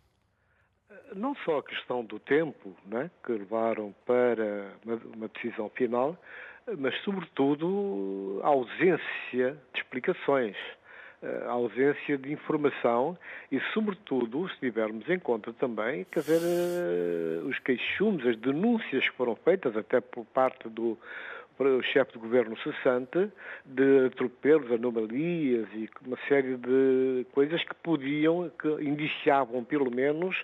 [1.14, 6.16] Não só a questão do tempo, né, que levaram para uma, uma decisão final,
[6.78, 10.56] mas sobretudo a ausência de explicações.
[11.22, 13.16] A ausência de informação
[13.52, 19.36] e, sobretudo, se tivermos em conta também, quer dizer, os queixumes, as denúncias que foram
[19.36, 20.96] feitas até por parte do
[21.66, 23.30] o chefe de governo cessante
[23.64, 30.36] de atropelos, anomalias e uma série de coisas que podiam, que indiciavam pelo menos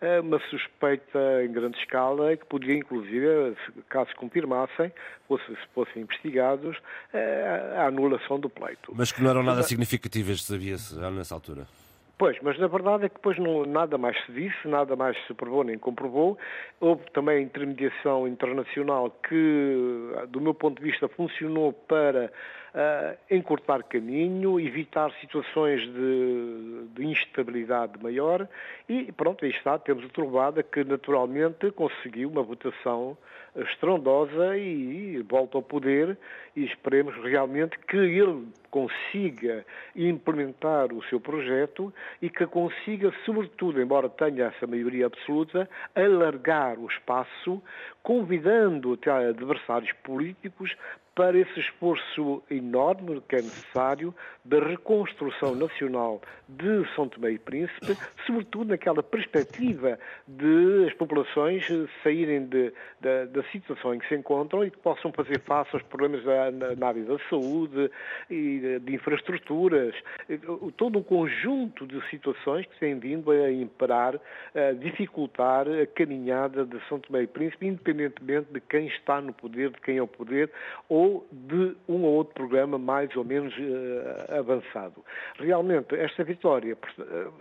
[0.00, 3.56] eh, uma suspeita em grande escala e que podia inclusive,
[3.88, 4.92] caso se confirmassem,
[5.28, 6.76] fosse, se fossem investigados,
[7.12, 8.92] eh, a anulação do pleito.
[8.94, 11.66] Mas que não eram nada significativas, sabia-se nessa altura?
[12.16, 15.34] Pois, mas na verdade é que depois não, nada mais se disse, nada mais se
[15.34, 16.38] provou nem comprovou.
[16.80, 22.30] Houve também a intermediação internacional que, do meu ponto de vista, funcionou para
[22.74, 28.48] uh, encurtar caminho, evitar situações de, de, instabilidade maior
[28.88, 33.16] e pronto, aí está, temos o Trovada que naturalmente conseguiu uma votação
[33.56, 36.18] estrondosa e, e volta ao poder
[36.56, 44.08] e esperemos realmente que ele consiga implementar o seu projeto e que consiga, sobretudo, embora
[44.08, 47.62] tenha essa maioria absoluta, alargar o espaço,
[48.02, 50.76] convidando até adversários políticos
[51.14, 57.96] para esse esforço enorme que é necessário da reconstrução nacional de São Tomé e Príncipe,
[58.26, 61.64] sobretudo naquela perspectiva de as populações
[62.02, 65.82] saírem de, de, da situação em que se encontram e que possam fazer face aos
[65.84, 67.90] problemas da, na, na, área da saúde
[68.28, 69.94] e de, infraestruturas,
[70.76, 74.20] todo um conjunto de situações que têm vindo a imperar,
[74.54, 79.70] a dificultar a caminhada de São Tomé e Príncipe, independentemente de quem está no poder,
[79.70, 80.50] de quem é o poder,
[80.88, 85.04] ou de um ou outro programa mais ou menos uh, avançado.
[85.38, 87.32] Realmente, esta vitória uh,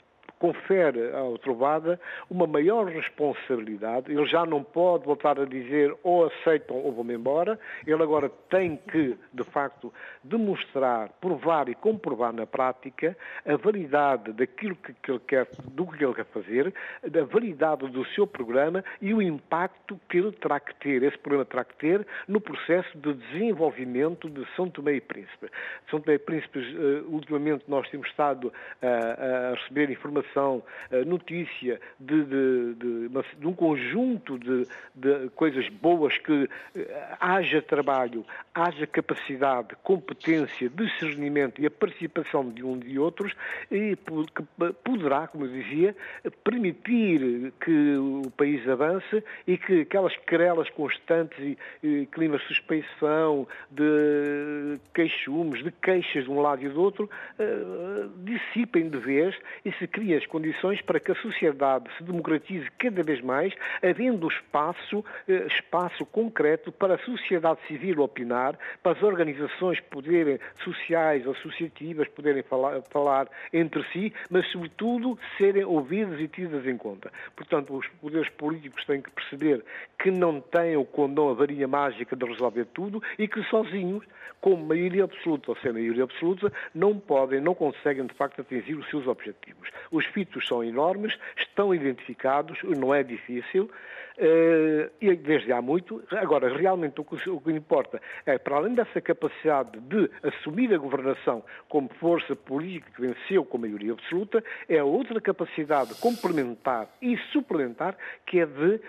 [0.43, 1.97] confere ao Trovada
[2.29, 4.11] uma maior responsabilidade.
[4.11, 7.57] Ele já não pode voltar a dizer ou aceitam ou vão embora.
[7.87, 14.75] Ele agora tem que, de facto, demonstrar, provar e comprovar na prática a validade daquilo
[14.75, 16.73] que, ele quer, do que ele quer fazer,
[17.05, 21.45] a validade do seu programa e o impacto que ele terá que ter, esse programa
[21.45, 25.47] terá que ter no processo de desenvolvimento de São Tomé e Príncipe.
[25.89, 28.51] São Tomé e Príncipe, eh, ultimamente nós temos estado
[28.81, 30.63] a, a receber informação informação,
[31.05, 38.87] notícia de, de, de, de um conjunto de, coisas boas que eh, haja trabalho, haja
[38.87, 43.33] capacidade, competência, discernimento e a participação de um e outros
[43.71, 44.43] e que
[44.83, 45.95] poderá, como eu dizia,
[46.43, 53.47] permitir que o país avance e que aquelas querelas constantes e, e climas de suspeição,
[53.71, 59.71] de queixumes, de queixas de um lado e do outro, uh, dissipem de vez e
[59.73, 65.47] se as condições para que a sociedade se democratize cada vez mais, havendo espaço, eh,
[65.47, 72.81] espaço concreto para a sociedade civil opinar, para as organizações poderem, sociais, associativas, poderem falar,
[72.89, 77.11] falar entre si, mas, sobretudo, serem ouvidas e tidas em conta.
[77.35, 79.63] Portanto, os poderes políticos têm que perceber
[79.99, 84.03] que não têm o condão, a varinha mágica de resolver tudo e que sozinhos,
[84.41, 88.89] com maioria absoluta ou sem maioria absoluta, não podem, não conseguem, de facto, atingir os
[88.89, 89.69] seus objetivos.
[89.91, 93.69] Os fitos são enormes, estão identificados, não é difícil,
[94.15, 96.03] Uh, e desde há muito.
[96.11, 101.89] Agora, realmente o que, importa é, para além dessa capacidade de assumir a governação como
[101.99, 108.39] força política que venceu com maioria absoluta, é a outra capacidade complementar e suplementar que
[108.39, 108.79] é de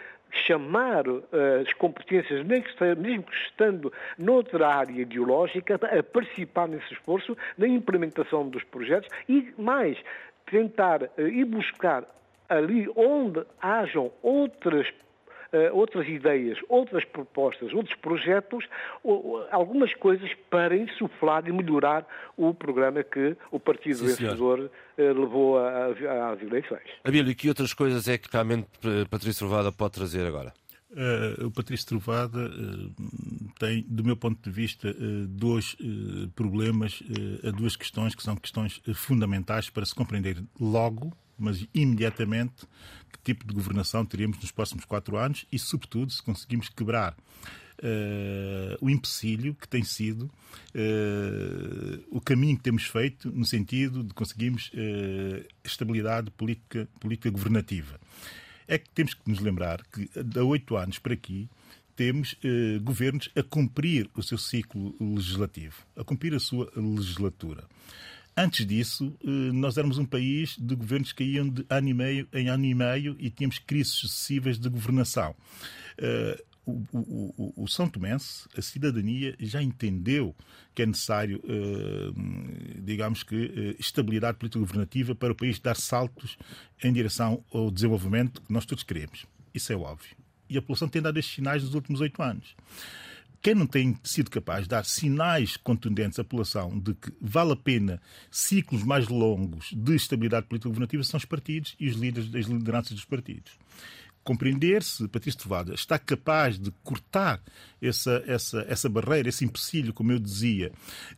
[0.46, 1.24] chamar uh,
[1.62, 8.64] as competências, mesmo que estando noutra área ideológica, a participar nesse esforço, na implementação dos
[8.64, 9.96] projetos e, mais,
[10.50, 12.04] tentar uh, ir buscar
[12.48, 14.86] ali onde hajam outras
[15.54, 18.64] Uh, outras ideias, outras propostas, outros projetos,
[19.52, 22.04] algumas coisas para insuflar e melhorar
[22.36, 26.82] o programa que o Partido Sim, Vencedor uh, levou às eleições.
[27.04, 28.66] Abílio, e que outras coisas é que realmente
[29.08, 30.52] Patrício Trovada pode trazer agora?
[30.94, 32.94] Uh, o Patrício Trovada uh,
[33.58, 35.76] tem, do meu ponto de vista, uh, dois
[36.36, 37.02] problemas,
[37.56, 42.66] duas questões que são questões fundamentais para se compreender logo mas imediatamente
[43.12, 47.16] que tipo de governação teríamos nos próximos quatro anos e, sobretudo, se conseguimos quebrar
[47.82, 54.14] Uh, o empecilho que tem sido uh, o caminho que temos feito no sentido de
[54.14, 58.00] conseguirmos uh, estabilidade política, política governativa.
[58.66, 61.48] É que temos que nos lembrar que, de oito anos para aqui,
[61.96, 62.34] temos
[62.82, 67.64] governos a cumprir o seu ciclo legislativo, a cumprir a sua legislatura.
[68.36, 72.28] Antes disso, eh, nós éramos um país de governos que iam de ano e meio
[72.32, 75.36] em ano e meio e tínhamos crises sucessivas de governação.
[75.96, 80.34] Eh, o, o, o, São Tomense, a cidadania, já entendeu
[80.74, 86.38] que é necessário, uh, digamos que, uh, estabilidade política governativa para o país dar saltos
[86.82, 89.26] em direção ao desenvolvimento que nós todos queremos.
[89.52, 90.16] Isso é óbvio.
[90.48, 92.54] E a população tem dado estes sinais nos últimos oito anos.
[93.42, 97.56] Quem não tem sido capaz de dar sinais contundentes à população de que vale a
[97.56, 98.00] pena
[98.30, 102.92] ciclos mais longos de estabilidade política governativa são os partidos e os líderes as lideranças
[102.92, 103.52] dos partidos
[104.24, 107.40] compreender se Patrício Trovada está capaz de cortar
[107.80, 110.72] essa, essa, essa barreira, esse empecilho, como eu dizia,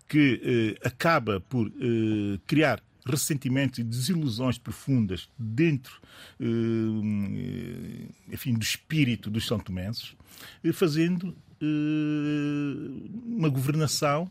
[0.08, 6.00] que eh, acaba por eh, criar ressentimentos e desilusões profundas dentro
[6.40, 10.16] eh, enfim, do espírito dos São Tomenses,
[10.64, 14.30] eh, fazendo eh, uma governação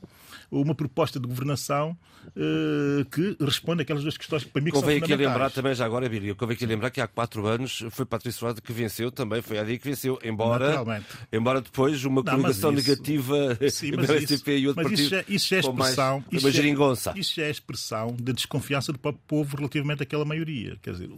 [0.52, 5.08] uma proposta de governação uh, que responde àquelas duas questões que para mim convém que
[5.08, 8.06] são aqui lembrar também, já agora, Bíblia, convém aqui lembrar que há quatro anos foi
[8.06, 10.84] Patrício Sorada que venceu também, foi a dia que venceu, embora,
[11.32, 15.06] embora depois uma coligação negativa sim, da STP e outro mas partido.
[15.06, 16.24] Isso, é, isso é expressão.
[16.32, 20.78] Mais, isso, é, isso é expressão da desconfiança do próprio povo relativamente àquela maioria.
[20.82, 21.10] Quer dizer,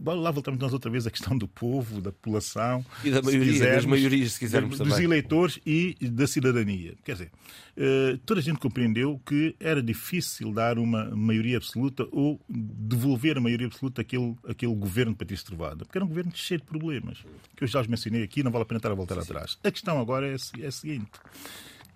[0.00, 2.84] lá voltamos nós outra vez à questão do povo, da população.
[3.04, 5.04] E da maioria, quisermos, das maiorias, se quisermos dos também.
[5.04, 6.94] eleitores e da cidadania.
[7.04, 7.30] Quer dizer,
[7.76, 13.40] uh, toda a gente compreendeu que era difícil dar uma maioria absoluta ou devolver a
[13.40, 17.24] maioria absoluta àquele, àquele governo de Patrício Trovada, porque era um governo cheio de problemas,
[17.56, 19.58] que eu já os mencionei aqui, não vale a pena estar a voltar atrás.
[19.62, 21.10] A questão agora é, é a seguinte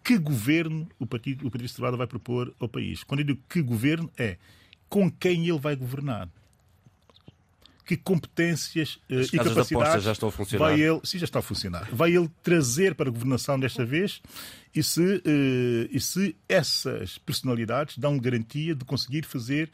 [0.08, 3.04] que governo o, partido, o Patrício Trovada vai propor ao país.
[3.04, 4.38] Quando eu digo que governo, é
[4.88, 6.30] com quem ele vai governar
[7.88, 10.68] que competências uh, e capacidades já estão a funcionar.
[10.68, 14.20] vai ele, sim, já está a funcionar, vai ele trazer para a governação desta vez
[14.74, 19.70] e se, uh, e se essas personalidades dão garantia de conseguir fazer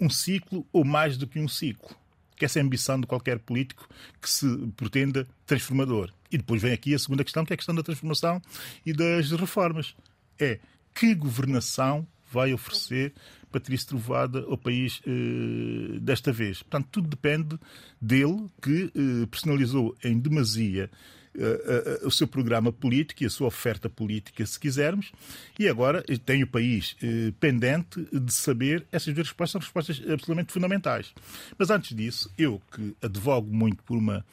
[0.00, 1.94] um ciclo ou mais do que um ciclo.
[2.36, 3.86] Que essa é a ambição de qualquer político
[4.18, 6.10] que se pretenda transformador.
[6.30, 8.40] E depois vem aqui a segunda questão, que é a questão da transformação
[8.86, 9.94] e das reformas.
[10.40, 10.58] É
[10.94, 13.12] que governação vai oferecer
[13.52, 16.62] Patrício Trovada ao país eh, desta vez.
[16.62, 17.58] Portanto, tudo depende
[18.00, 20.90] dele, que eh, personalizou em demasia
[21.34, 25.12] eh, o seu programa político e a sua oferta política, se quisermos,
[25.58, 26.96] e agora tem o país
[27.38, 31.12] pendente de saber essas duas respostas, são respostas absolutamente fundamentais.
[31.58, 34.24] Mas antes disso, eu que advogo muito por uma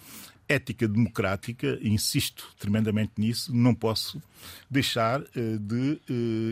[0.47, 4.21] ética democrática, insisto tremendamente nisso, não posso
[4.69, 6.01] deixar de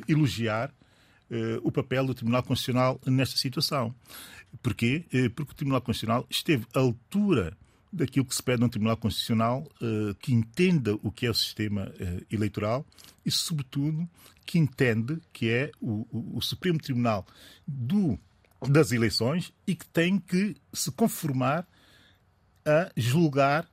[0.07, 0.71] elogiar
[1.63, 3.93] o papel do Tribunal Constitucional nesta situação.
[4.61, 5.05] Porquê?
[5.13, 7.57] Uh, porque o Tribunal Constitucional esteve à altura
[7.91, 11.33] daquilo que se pede a um Tribunal Constitucional uh, que entenda o que é o
[11.33, 11.91] sistema
[12.31, 12.85] eleitoral
[13.25, 14.07] e, sobretudo,
[14.45, 17.25] que entende que é o, o, o Supremo Tribunal
[17.67, 18.17] do,
[18.61, 21.67] das eleições e que tem que se conformar
[22.65, 23.67] a julgar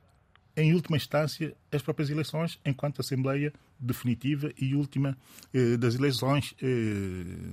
[0.55, 5.17] em última instância, as próprias eleições, enquanto Assembleia definitiva e última
[5.53, 6.67] eh, das eleições, eh,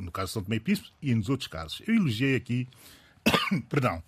[0.00, 1.82] no caso de São Tomé e Príncipe e nos outros casos.
[1.86, 2.68] Eu elogiei aqui,
[3.68, 4.02] perdão,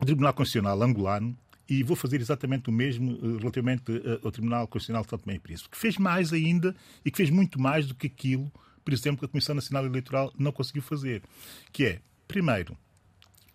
[0.00, 1.36] o Tribunal Constitucional angolano
[1.68, 5.34] e vou fazer exatamente o mesmo eh, relativamente eh, ao Tribunal Constitucional de São Tomé
[5.34, 8.50] e Príncipe, que fez mais ainda e que fez muito mais do que aquilo,
[8.84, 11.22] por exemplo, que a Comissão Nacional Eleitoral não conseguiu fazer,
[11.70, 12.76] que é, primeiro,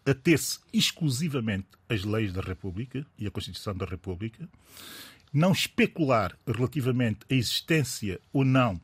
[0.06, 4.48] ater-se exclusivamente às leis da República e à Constituição da República,
[5.34, 8.80] não especular relativamente à existência ou não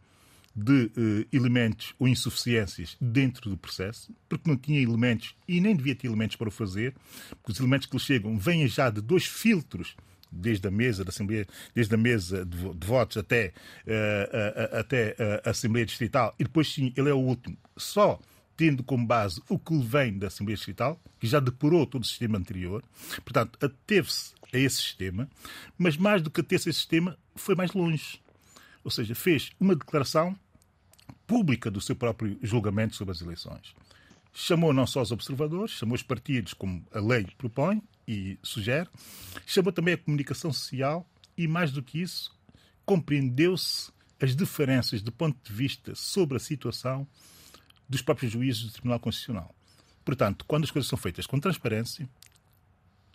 [0.55, 5.95] de eh, elementos ou insuficiências dentro do processo, porque não tinha elementos e nem devia
[5.95, 6.93] ter elementos para o fazer,
[7.29, 9.95] porque os elementos que lhe chegam vêm já de dois filtros
[10.31, 13.53] desde a mesa da Assembleia, desde a mesa de, de votos até,
[13.88, 18.19] uh, uh, até a Assembleia Distrital, e depois sim, ele é o último, só
[18.55, 22.38] tendo como base o que vem da Assembleia Distrital, que já depurou todo o sistema
[22.38, 22.83] anterior,
[23.23, 25.29] portanto, ateve-se a esse sistema,
[25.77, 28.21] mas mais do que ter-se a esse sistema, foi mais longe.
[28.83, 30.38] Ou seja, fez uma declaração
[31.27, 33.75] pública do seu próprio julgamento sobre as eleições.
[34.33, 38.89] Chamou não só os observadores, chamou os partidos, como a lei propõe e sugere,
[39.45, 41.07] chamou também a comunicação social
[41.38, 42.35] e, mais do que isso,
[42.85, 47.07] compreendeu-se as diferenças de ponto de vista sobre a situação
[47.88, 49.55] dos próprios juízes do Tribunal Constitucional.
[50.03, 52.09] Portanto, quando as coisas são feitas com transparência,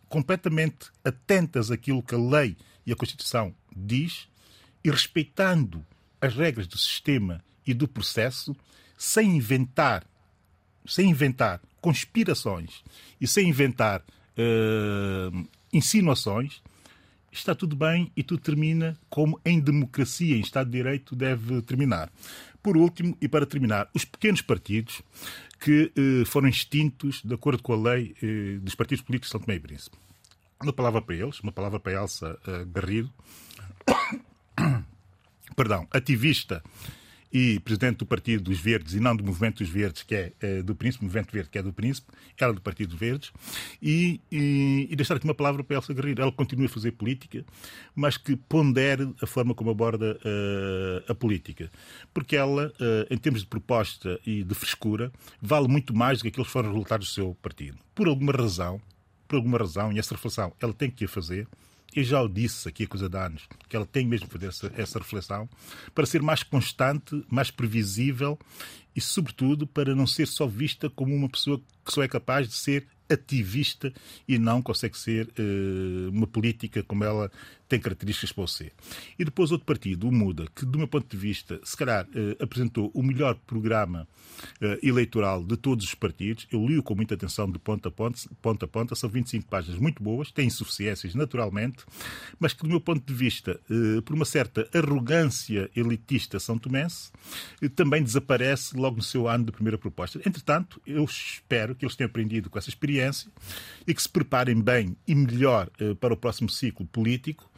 [0.09, 4.29] completamente atentas àquilo que a lei e a Constituição diz
[4.85, 5.85] e respeitando
[6.21, 8.55] as regras do sistema e do processo,
[8.97, 10.07] sem inventar,
[10.87, 12.83] sem inventar conspirações
[13.21, 16.62] e sem inventar uh, insinuações,
[17.33, 22.11] está tudo bem e tudo termina como em democracia, em Estado de Direito, deve terminar.
[22.62, 25.03] Por último, e para terminar, os pequenos partidos
[25.65, 29.41] que eh, foram extintos de acordo com a lei eh, dos partidos políticos de São
[29.41, 29.97] Tomé e Príncipe.
[30.62, 33.11] Uma palavra para eles, uma palavra para Elsa eh, Garrido.
[35.57, 36.62] perdão, ativista
[37.35, 40.62] e presidente do Partido dos Verdes e não do Movimento dos Verdes, que é, é
[40.62, 42.07] do Príncipe, Movimento Verde, que é do Príncipe,
[42.39, 43.32] ela é do Partido dos Verdes,
[43.82, 46.22] e, e, e deixar aqui uma palavra para Elsa Guerreiro.
[46.22, 47.45] Ela continua a fazer política,
[47.93, 51.72] mas que pondere a forma como aborda uh, a política.
[52.12, 55.11] Porque ela, uh, em termos de proposta e de frescura,
[55.43, 57.78] vale muito mais do que aqueles que foram os resultados do seu partido.
[57.97, 58.80] Por alguma razão,
[59.26, 61.49] por alguma razão, e essa reflexão ela tem que a fazer,
[61.95, 64.47] eu já o disse aqui a coisa de anos, que ela tem mesmo que fazer
[64.49, 65.49] essa, essa reflexão
[65.95, 68.38] para ser mais constante, mais previsível
[68.95, 72.55] e, sobretudo, para não ser só vista como uma pessoa que só é capaz de
[72.55, 73.92] ser ativista
[74.26, 77.30] e não consegue ser uh, uma política como ela
[77.69, 78.73] tem características para o ser.
[79.19, 82.43] E depois outro partido, o Muda, que do meu ponto de vista, se calhar uh,
[82.43, 84.07] apresentou o melhor programa
[84.61, 86.47] uh, eleitoral de todos os partidos.
[86.53, 89.79] Eu li-o com muita atenção de ponta a ponta, ponta a ponta, são 25 páginas
[89.81, 91.85] muito boas, tem insuficiências naturalmente,
[92.39, 93.61] mas que do meu ponto de vista,
[94.05, 97.11] por uma certa arrogância elitista são tomense,
[97.75, 100.21] também desaparece logo no seu ano de primeira proposta.
[100.27, 103.31] Entretanto, eu espero que eles tenham aprendido com essa experiência
[103.87, 107.51] e que se preparem bem e melhor para o próximo ciclo político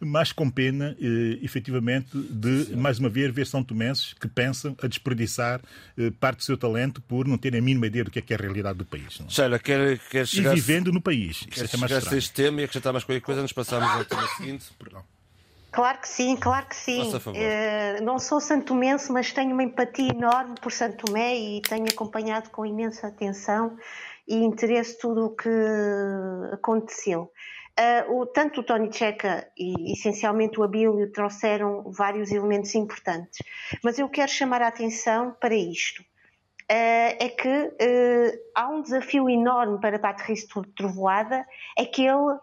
[0.00, 2.76] mas com pena, eh, efetivamente, de, Sim.
[2.76, 5.60] mais uma vez, ver São Tomenses que pensam a desperdiçar
[5.98, 8.32] eh, parte do seu talento por não terem a mínima ideia do que é, que
[8.32, 9.18] é a realidade do país.
[9.20, 9.28] Não?
[9.28, 10.52] Sheila, quer, quer chegar...
[10.52, 11.46] E vivendo no país.
[11.50, 13.88] Quer Isso é mais chegar a este tema e acrescentar mais qualquer coisa, nos passamos
[13.90, 14.66] ao tema seguinte.
[14.78, 15.04] Perdão.
[15.72, 17.00] Claro que sim, claro que sim.
[17.00, 22.50] Uh, não sou santomense, mas tenho uma empatia enorme por Santo Tomé e tenho acompanhado
[22.50, 23.78] com imensa atenção
[24.28, 25.48] e interesse tudo o que
[26.52, 27.30] aconteceu.
[27.78, 33.38] Uh, o, tanto o Tony Checa e essencialmente o Abílio trouxeram vários elementos importantes,
[33.82, 36.02] mas eu quero chamar a atenção para isto.
[36.02, 41.46] Uh, é que uh, há um desafio enorme para Patrício Trovoada,
[41.76, 42.38] é que ele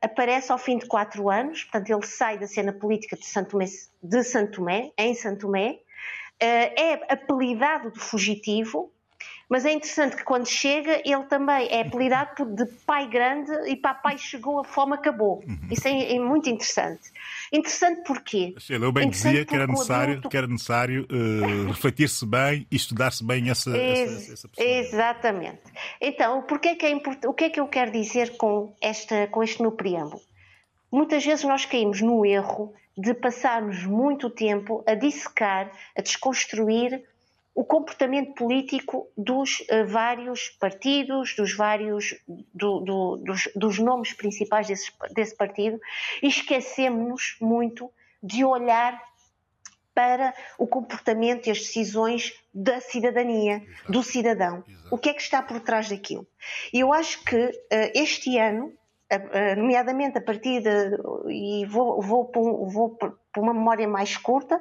[0.00, 3.64] aparece ao fim de quatro anos, portanto ele sai da cena política de Santo Tomé,
[4.00, 5.80] de Santo Tomé em Santo Tomé,
[6.38, 8.93] é apelidado de fugitivo,
[9.54, 14.18] mas é interessante que quando chega, ele também é apelidado de pai grande e papai
[14.18, 15.44] chegou, a fome acabou.
[15.46, 15.68] Uhum.
[15.70, 17.12] Isso é, é, muito interessante.
[17.52, 18.52] Interessante porquê?
[18.68, 20.28] Eu bem dizia que era necessário, adulto...
[20.28, 25.62] que era necessário uh, refletir-se bem e estudar-se bem essa, Ex essa, essa Exatamente.
[26.00, 27.24] Então, porquê que é import...
[27.24, 30.20] o que é que eu quero dizer com, esta, com este meu preâmbulo?
[30.90, 37.04] Muitas vezes nós caímos no erro de passarmos muito tempo a dissecar, a desconstruir
[37.54, 42.16] o comportamento político dos uh, vários partidos, dos vários
[42.52, 45.80] do, do, dos, dos, nomes principais desse, desse partido
[46.22, 47.90] e esquecemos-nos muito
[48.22, 49.00] de olhar
[49.94, 53.92] para o comportamento e as decisões da cidadania, Exato.
[53.92, 54.64] do cidadão.
[54.66, 54.88] Exato.
[54.90, 56.26] O que é que está por trás daquilo?
[56.72, 57.52] E eu acho que uh,
[57.94, 58.72] este ano,
[59.56, 60.96] nomeadamente a partir de.
[61.28, 62.30] e vou, vou,
[62.66, 62.90] vou
[63.34, 64.60] por uma memória mais curta.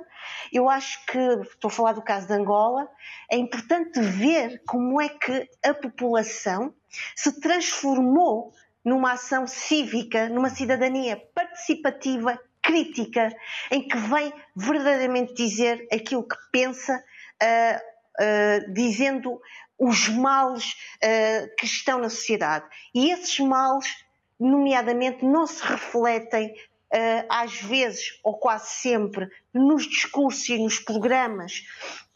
[0.51, 2.89] Eu acho que, estou a falar do caso de Angola,
[3.31, 6.73] é importante ver como é que a população
[7.15, 8.51] se transformou
[8.83, 13.29] numa ação cívica, numa cidadania participativa, crítica,
[13.71, 17.03] em que vem verdadeiramente dizer aquilo que pensa,
[17.41, 17.77] uh,
[18.23, 19.39] uh, dizendo
[19.77, 20.73] os males
[21.03, 22.65] uh, que estão na sociedade.
[22.93, 24.02] E esses males,
[24.43, 26.53] nomeadamente, não se refletem
[26.93, 31.65] uh, às vezes, ou quase sempre, nos discursos e nos programas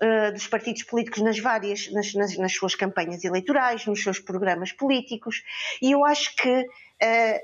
[0.01, 4.71] uh, dos partidos políticos nas várias, nas, nas, nas, suas campanhas eleitorais, nos seus programas
[4.71, 5.43] políticos,
[5.81, 7.39] e eu acho que uh,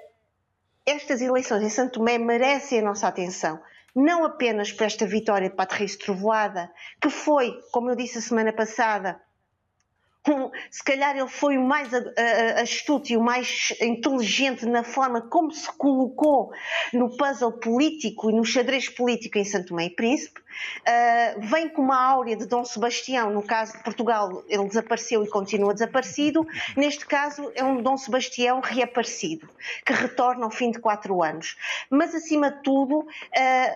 [0.85, 3.59] estas eleições em Santo Tomé merecem a nossa atenção.
[3.95, 6.69] Não apenas por esta vitória de Patrício Trovoada,
[6.99, 9.21] que foi, como eu disse a semana passada,
[10.71, 11.89] se calhar ele foi o mais
[12.61, 16.51] astuto e o mais inteligente na forma como se colocou
[16.93, 20.41] no puzzle político e no xadrez político em Santo Tomé e Príncipe.
[20.81, 25.27] Uh, vem com uma áurea de Dom Sebastião, no caso de Portugal ele desapareceu e
[25.27, 26.45] continua desaparecido,
[26.77, 29.49] neste caso é um Dom Sebastião reaparecido,
[29.85, 31.57] que retorna ao fim de quatro anos.
[31.89, 33.07] Mas acima de tudo uh,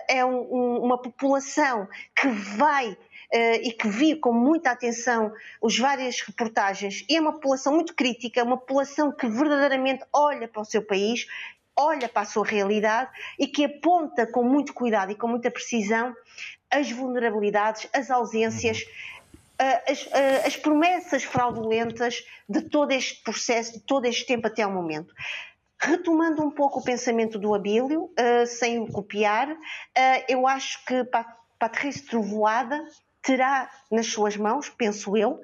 [0.08, 2.96] é um, um, uma população que vai
[3.32, 8.42] e que vi com muita atenção as várias reportagens, e é uma população muito crítica,
[8.42, 11.26] uma população que verdadeiramente olha para o seu país,
[11.78, 16.14] olha para a sua realidade e que aponta com muito cuidado e com muita precisão
[16.68, 18.82] as vulnerabilidades, as ausências.
[19.60, 24.62] Uh, as, uh, as, promessas fraudulentas de todo este processo, de todo este tempo até
[24.62, 25.12] ao momento.
[25.80, 29.48] Retomando um pouco o pensamento do Abílio, uh, sem o copiar,
[30.28, 31.04] eu acho que
[31.58, 32.84] Patrícia Trovoada
[33.22, 35.40] terá nas suas mãos, penso eu,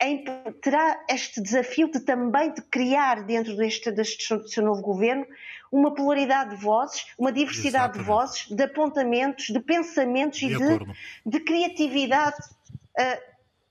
[0.00, 0.24] em,
[0.60, 5.26] terá este desafio de também de criar dentro deste, deste seu novo governo
[5.72, 7.98] uma pluralidade de vozes, uma diversidade Exatamente.
[7.98, 10.86] de vozes, de apontamentos, de pensamentos de e de,
[11.24, 12.36] de, criatividade.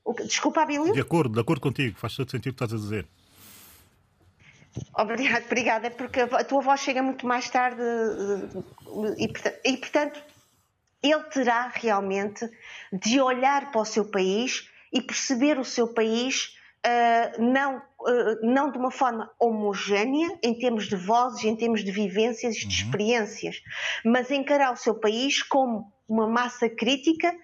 [0.06, 0.94] Uh, desculpa, Abilio?
[0.94, 3.08] De acordo, de acordo contigo, faz todo sentido o que estás a dizer.
[4.94, 7.82] Obrigada, obrigada, porque a tua voz chega muito mais tarde
[9.18, 10.22] e, e portanto,
[11.12, 12.50] ele terá realmente
[12.92, 18.72] de olhar para o seu país e perceber o seu país uh, não, uh, não
[18.72, 22.72] de uma forma homogénea, em termos de vozes, em termos de vivências, de uhum.
[22.72, 23.62] experiências,
[24.04, 27.36] mas encarar o seu país como uma massa crítica,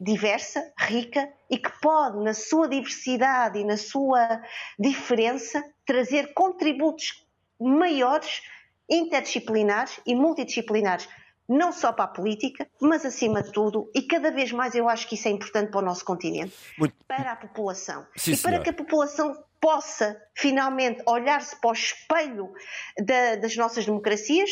[0.00, 4.40] diversa, rica e que pode, na sua diversidade e na sua
[4.78, 7.24] diferença, trazer contributos
[7.60, 8.42] maiores,
[8.88, 11.08] interdisciplinares e multidisciplinares
[11.48, 15.08] não só para a política, mas acima de tudo, e cada vez mais eu acho
[15.08, 16.94] que isso é importante para o nosso continente, Muito...
[17.06, 18.06] para a população.
[18.16, 22.52] Sim, e para que a população possa finalmente olhar-se para o espelho
[22.98, 24.50] da, das nossas democracias,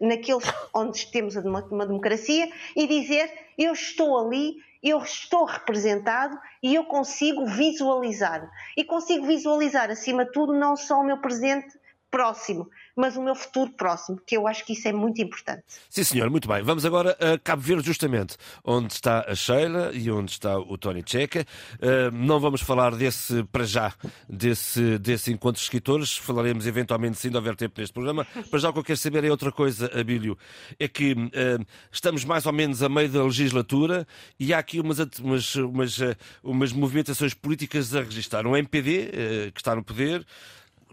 [0.00, 6.74] naqueles onde temos uma, uma democracia, e dizer: eu estou ali, eu estou representado e
[6.74, 8.50] eu consigo visualizar.
[8.76, 11.76] E consigo visualizar, acima de tudo, não só o meu presente
[12.10, 15.64] próximo, mas o meu futuro próximo, que eu acho que isso é muito importante.
[15.90, 16.62] Sim, senhor, muito bem.
[16.62, 21.02] Vamos agora a Cabo Verde, justamente, onde está a Sheila e onde está o Tony
[21.04, 21.46] Checa.
[21.74, 23.92] Uh, não vamos falar desse, para já,
[24.28, 28.26] desse, desse encontro de escritores, falaremos eventualmente, se ainda houver tempo neste programa.
[28.50, 30.38] Para já, o que eu quero saber é outra coisa, Abílio,
[30.78, 34.06] é que uh, estamos mais ou menos a meio da legislatura
[34.38, 35.98] e há aqui umas, umas, umas,
[36.42, 38.46] umas movimentações políticas a registrar.
[38.46, 39.10] Um MPD,
[39.48, 40.26] uh, que está no poder,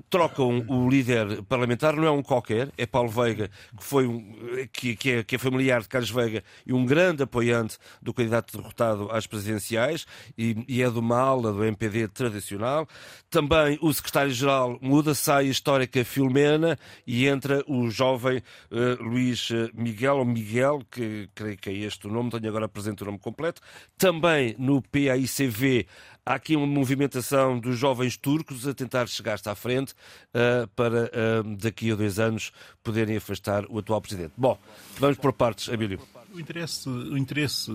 [0.09, 4.35] trocam o líder parlamentar, não é um qualquer, é Paulo Veiga, que, foi um,
[4.71, 8.55] que, que, é, que é familiar de Carlos Veiga e um grande apoiante do candidato
[8.57, 10.05] derrotado às presidenciais
[10.37, 12.87] e, e é de uma ala do MPD tradicional.
[13.29, 19.69] Também o secretário-geral muda, sai a histórica Filomena e entra o jovem uh, Luís eh,
[19.73, 23.19] Miguel, ou Miguel, que creio que é este o nome, tenho agora presente o nome
[23.19, 23.61] completo.
[23.97, 25.87] Também no PAICV
[26.25, 31.57] Há aqui uma movimentação dos jovens turcos a tentar chegar-se à frente uh, para uh,
[31.57, 34.31] daqui a dois anos poderem afastar o atual presidente.
[34.37, 34.57] Bom,
[34.97, 35.99] vamos por partes, Abílio.
[36.33, 37.69] O interesse, o interesse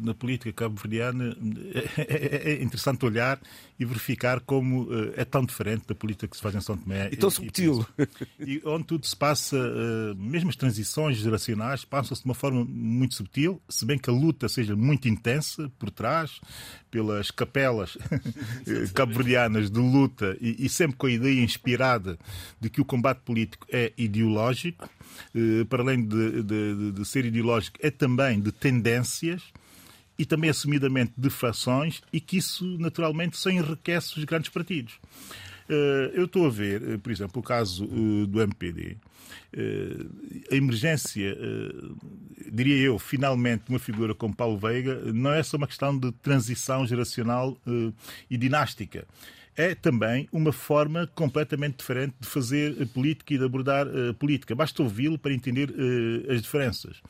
[0.00, 1.34] na política cabo-verdiana
[1.96, 3.40] é, é, é, interessante olhar
[3.78, 7.08] e verificar como eh, é tão diferente da política que se faz em São Tomé.
[7.10, 7.84] E tão subtil.
[8.38, 13.14] E, onde tudo se passa, eh, mesmo as transições geracionais, passam-se de uma forma muito
[13.14, 16.40] subtil, se bem que a luta seja muito intensa por trás,
[16.88, 17.98] pelas capelas
[18.66, 22.16] eh, cabo-verdianas de luta e, e sempre com a ideia inspirada
[22.60, 24.88] de que o combate político é ideológico,
[25.68, 29.42] para além de, de, de ser ideológico, é também de tendências
[30.18, 34.98] e também assumidamente de frações e que isso naturalmente só enriquece os grandes partidos.
[35.68, 38.96] Eh, eu estou a ver, eh, por exemplo, o caso eh, do MPD.
[40.50, 41.36] A emergência,
[42.52, 46.10] diria eu, finalmente, de uma figura como Paulo Veiga, não é só uma questão de
[46.10, 47.56] transição geracional
[48.28, 49.06] e dinástica
[49.56, 53.86] é também uma forma completamente diferente de fazer política e de abordar
[54.18, 54.56] política.
[54.56, 55.72] Basta ouvi-lo para entender
[56.28, 57.00] as diferenças.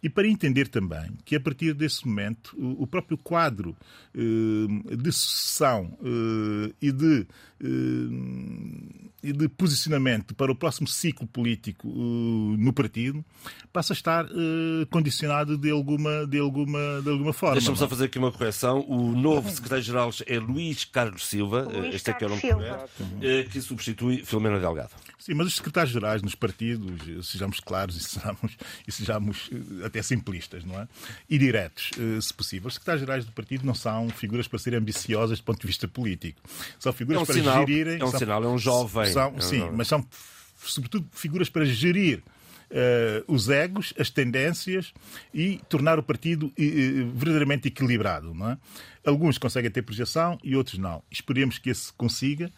[0.00, 3.76] E para entender também que, a partir desse momento, o próprio quadro
[4.14, 7.26] eh, de sucessão eh, e de,
[7.60, 7.66] eh,
[9.24, 13.24] e de posicionamento para o próximo ciclo político no partido
[13.72, 14.26] passa a estar
[14.90, 17.56] condicionado de alguma, de alguma, de alguma forma.
[17.56, 17.88] Deixa-me só é?
[17.88, 18.84] fazer aqui uma correção.
[18.88, 22.42] O novo secretário-geral é Luís Carlos Silva, Luís este é que é o nome
[23.50, 24.92] que substitui Filomena Delgado.
[25.18, 28.56] Sim, mas os secretários-gerais nos partidos, sejamos claros e sejamos,
[28.86, 29.50] e sejamos
[29.84, 30.88] até simplistas, não é?
[31.28, 32.68] E diretos, eh, se possível.
[32.68, 36.40] Os secretários-gerais do partido não são figuras para serem ambiciosas do ponto de vista político.
[36.78, 38.00] São figuras é um para sinal, gerirem.
[38.00, 39.12] É um são, sinal, é um jovem.
[39.12, 40.06] São, é sim, mas são
[40.56, 42.22] sobretudo figuras para gerir
[42.70, 44.92] Uh, os egos, as tendências
[45.32, 46.52] e tornar o partido uh,
[47.14, 48.34] verdadeiramente equilibrado.
[48.34, 48.58] Não é?
[49.06, 51.02] Alguns conseguem ter projeção e outros não.
[51.10, 52.52] Esperemos que esse consiga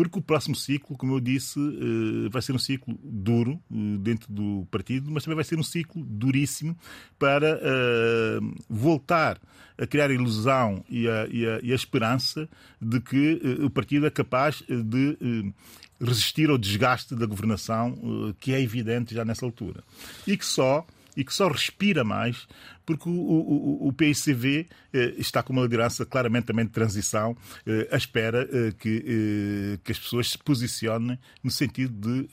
[0.00, 4.32] porque o próximo ciclo, como eu disse, eh, vai ser um ciclo duro eh, dentro
[4.32, 6.74] do partido, mas também vai ser um ciclo duríssimo
[7.18, 9.38] para eh, voltar
[9.76, 12.48] a criar a ilusão e a, e a, e a esperança
[12.80, 15.52] de que o partido é capaz de
[16.00, 19.82] resistir ao desgaste da governação, que é evidente já nessa altura.
[20.26, 20.86] E que só
[21.16, 22.46] e que só respira mais
[22.84, 27.36] porque o, o, o PICV eh, está com uma liderança claramente também de transição,
[27.66, 32.28] eh, à espera eh, que, eh, que as pessoas se posicionem no sentido de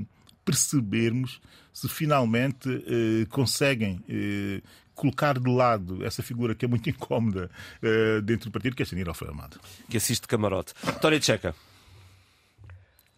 [0.00, 0.04] eh,
[0.44, 1.40] percebermos
[1.72, 4.60] se finalmente eh, conseguem eh,
[4.94, 7.50] colocar de lado essa figura que é muito incómoda
[7.82, 9.60] eh, dentro do partido, que é Sanir Alfredo Amado.
[9.88, 10.74] Que assiste camarote.
[11.00, 11.54] Tória Tcheca.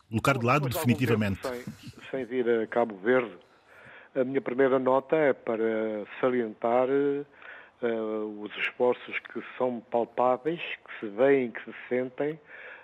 [0.08, 1.40] Colocar de lado definitivamente.
[1.40, 1.64] Sem,
[2.10, 3.32] sem vir a Cabo Verde,
[4.14, 11.06] a minha primeira nota é para salientar uh, os esforços que são palpáveis, que se
[11.06, 12.38] veem, que se sentem,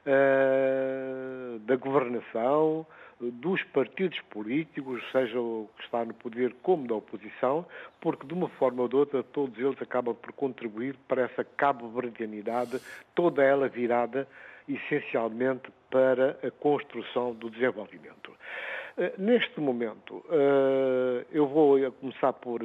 [0.07, 2.87] uh, da governação,
[3.21, 7.67] dos partidos políticos, seja o que está no poder como da oposição,
[8.01, 12.81] porque de uma forma ou de outra todos eles acabam por contribuir para essa cabo-verdianidade,
[13.15, 14.27] toda ela virada
[14.69, 18.33] essencialmente para a construção do desenvolvimento.
[19.17, 20.25] Neste momento,
[21.31, 22.61] eu vou começar por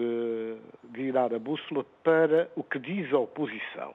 [0.84, 3.94] virar a bússola para o que diz a oposição.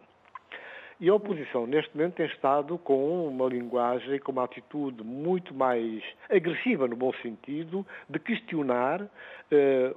[1.01, 6.01] E a oposição, neste momento, tem estado com uma linguagem, com uma atitude muito mais
[6.30, 9.09] agressiva, no bom sentido, de questionar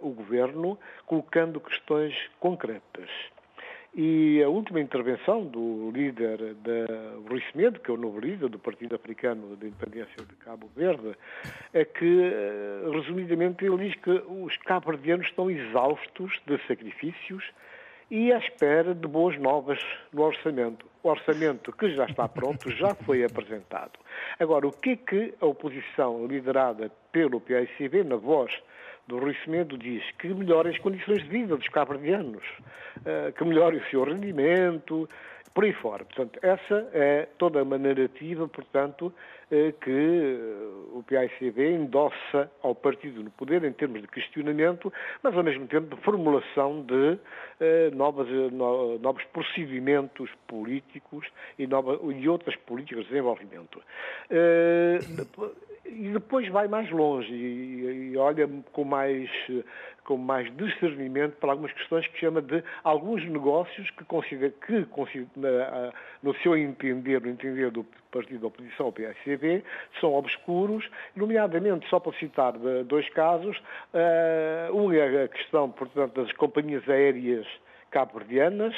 [0.01, 3.09] o governo, colocando questões concretas.
[3.93, 8.57] E a última intervenção do líder da Rui Semedo, que é o novo líder do
[8.57, 11.13] Partido Africano da Independência de Cabo Verde,
[11.73, 12.31] é que,
[12.89, 17.43] resumidamente, ele diz que os cabo-verdianos estão exaustos de sacrifícios
[18.09, 19.79] e à espera de boas novas
[20.13, 20.85] no orçamento.
[21.03, 23.99] O orçamento que já está pronto já foi apresentado.
[24.39, 28.53] Agora, o que é que a oposição liderada pelo PICB, na voz
[29.07, 30.03] do Rui Semedo, diz?
[30.19, 32.43] Que melhore as condições de vida dos cabo-verdianos,
[33.37, 35.09] que melhore o seu rendimento,
[35.53, 36.05] por aí fora.
[36.05, 39.13] Portanto, essa é toda uma narrativa, portanto,
[39.81, 40.37] que
[40.93, 45.93] o PICB endossa ao partido no poder em termos de questionamento, mas ao mesmo tempo
[45.93, 47.17] de formulação de
[47.93, 48.29] novas,
[49.01, 51.27] novos procedimentos políticos
[51.59, 53.81] e, nova, e outras políticas de desenvolvimento.
[55.85, 59.29] E depois vai mais longe e, e olha com mais
[60.03, 65.93] com mais discernimento para algumas questões que chama de alguns negócios que considera que considera,
[66.23, 69.63] no seu entender, no entender do partido da oposição, o PSCB,
[69.99, 72.53] são obscuros, nomeadamente, só para citar
[72.85, 73.57] dois casos,
[73.93, 77.47] uh, um é a questão, portanto, das companhias aéreas
[77.91, 78.75] cabo-verdianas,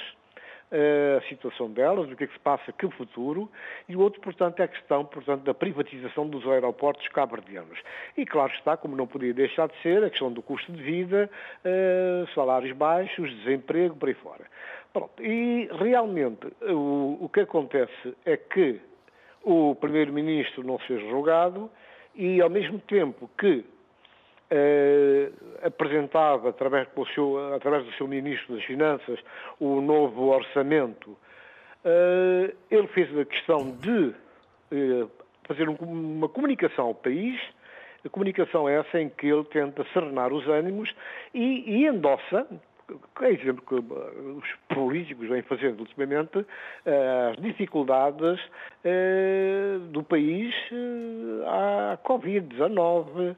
[0.74, 3.50] a situação delas, o que é que se passa, que futuro,
[3.88, 7.80] e o outro, portanto, é a questão, portanto, da privatização dos aeroportos cabo-verdianos.
[8.18, 11.30] E claro está, como não podia deixar de ser, a questão do custo de vida,
[12.34, 14.46] salários baixos, desemprego, por aí fora.
[14.92, 15.24] Pronto.
[15.24, 18.80] E realmente o, o que acontece é que
[19.44, 21.70] o Primeiro-Ministro não fez julgado
[22.16, 23.73] e, ao mesmo tempo que eh,
[25.64, 29.20] apresentava, através do, seu, através do seu Ministro das Finanças,
[29.60, 31.18] o novo orçamento,
[31.84, 34.14] eh, ele fez a questão de
[34.72, 35.08] eh,
[35.48, 37.40] fazer um, uma comunicação ao país,
[38.06, 40.94] a comunicação é essa em que ele tenta serenar os ânimos
[41.34, 42.46] e, e endossa,
[43.22, 46.46] é exemplo que os políticos vêm fazendo ultimamente,
[46.86, 48.40] as dificuldades
[49.92, 50.54] do país
[51.46, 53.36] à Covid-19,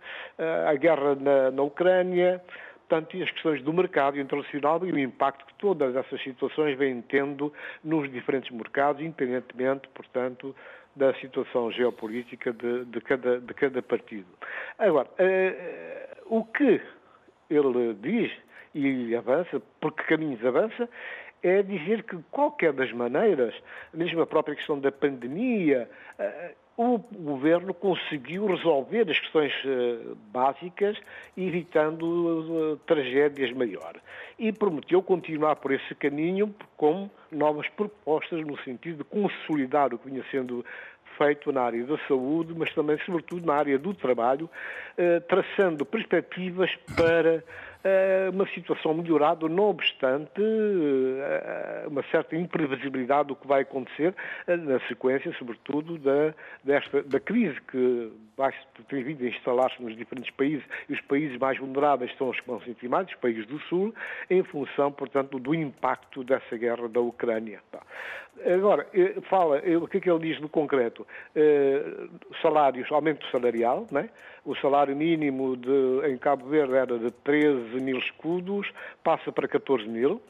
[0.67, 1.15] à guerra
[1.51, 2.41] na, Ucrânia,
[2.87, 7.01] portanto, e as questões do mercado internacional e o impacto que todas essas situações vêm
[7.01, 10.55] tendo nos diferentes mercados, independentemente, portanto,
[10.95, 14.27] da situação geopolítica de, de, cada, de cada partido.
[14.79, 15.09] Agora,
[16.25, 16.81] o que
[17.49, 18.31] ele diz
[18.75, 20.87] e avança, porque caminhos avança,
[21.41, 23.55] é dizer que, de qualquer das maneiras,
[23.93, 25.89] mesmo a própria questão da pandemia,
[26.75, 29.53] o governo conseguiu resolver as questões
[30.33, 30.99] básicas,
[31.37, 34.01] evitando tragédias maiores.
[34.37, 40.09] E prometeu continuar por esse caminho com novas propostas no sentido de consolidar o que
[40.09, 40.65] vinha sendo
[41.17, 44.49] feito na área da saúde, mas também, sobretudo, na área do trabalho,
[45.29, 47.41] traçando perspectivas para
[48.33, 50.41] uma situação melhorada, não obstante
[51.87, 54.13] uma certa imprevisibilidade do que vai acontecer
[54.47, 56.33] na sequência, sobretudo, da,
[56.63, 58.11] desta, da crise que
[58.89, 62.47] tem vindo a instalar-se nos diferentes países e os países mais vulneráveis são os que
[62.47, 63.93] vão sentir mais, os países do Sul,
[64.29, 67.61] em função, portanto, do impacto dessa guerra da Ucrânia.
[68.45, 68.85] Agora,
[69.29, 71.07] fala, o que é que ele diz no concreto?
[72.41, 74.09] Salários, aumento salarial, não é?
[74.45, 78.71] o salário mínimo de, em Cabo Verde era de 13 mil escudos,
[79.03, 80.21] passa para 14 mil.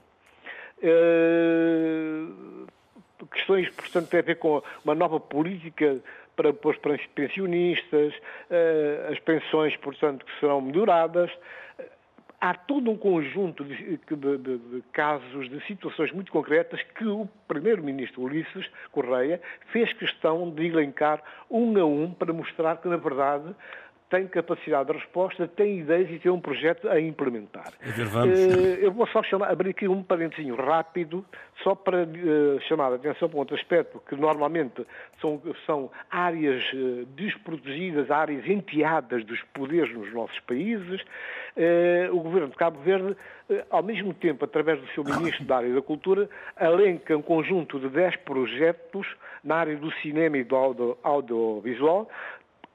[0.78, 2.68] Uh,
[3.32, 6.02] questões, portanto, têm a ver com uma nova política
[6.36, 11.32] para, para os pensionistas, uh, as pensões, portanto, que serão melhoradas.
[12.40, 17.28] Há todo um conjunto de, de, de, de casos, de situações muito concretas que o
[17.48, 19.42] Primeiro-Ministro Ulisses Correia
[19.72, 23.56] fez questão de elencar um a um para mostrar que, na verdade,
[24.16, 27.74] tem capacidade de resposta, tem ideias e tem um projeto a implementar.
[28.12, 28.40] Vamos.
[28.80, 31.26] Eu vou só chamar, abrir aqui um parentezinho rápido,
[31.62, 34.86] só para uh, chamar a atenção para um outro aspecto, que normalmente
[35.20, 41.02] são, são áreas uh, desprotegidas, áreas enteadas dos poderes nos nossos países.
[42.12, 43.16] O governo de Cabo Verde,
[43.70, 47.88] ao mesmo tempo, através do seu ministro da área da cultura, alenca um conjunto de
[47.88, 49.08] 10 projetos
[49.42, 52.10] na área do cinema e do audio, audiovisual,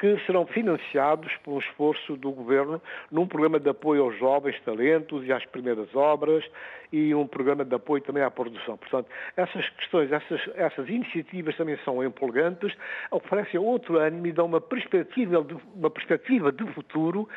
[0.01, 2.81] que serão financiados por um esforço do Governo
[3.13, 6.43] num programa de apoio aos jovens talentos e às primeiras obras
[6.91, 8.79] e um programa de apoio também à produção.
[8.79, 12.75] Portanto, essas questões, essas, essas iniciativas também são empolgantes,
[13.11, 17.29] oferecem outro ânimo e dão uma perspectiva de, uma perspectiva de futuro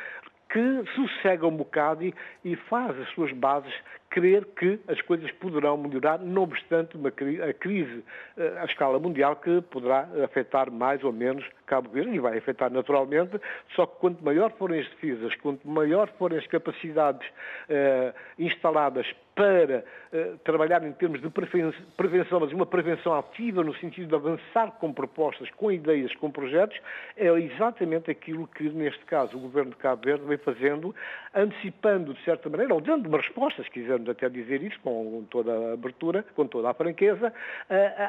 [0.48, 3.74] que sossega um bocado e, e faz as suas bases
[4.14, 8.04] crer que as coisas poderão melhorar, não obstante uma, a crise
[8.36, 12.70] eh, à escala mundial que poderá afetar mais ou menos Cabo Verde e vai afetar
[12.70, 13.40] naturalmente,
[13.74, 17.28] só que quanto maior forem as defesas, quanto maior forem as capacidades
[17.68, 19.04] eh, instaladas
[19.34, 24.70] para eh, trabalhar em termos de prevenção, mas uma prevenção ativa no sentido de avançar
[24.78, 26.78] com propostas, com ideias, com projetos,
[27.16, 30.94] é exatamente aquilo que, neste caso, o Governo de Cabo Verde vem fazendo,
[31.34, 35.52] antecipando, de certa maneira, ou dando uma resposta, se quisermos até dizer isso, com toda
[35.52, 37.32] a abertura, com toda a franqueza,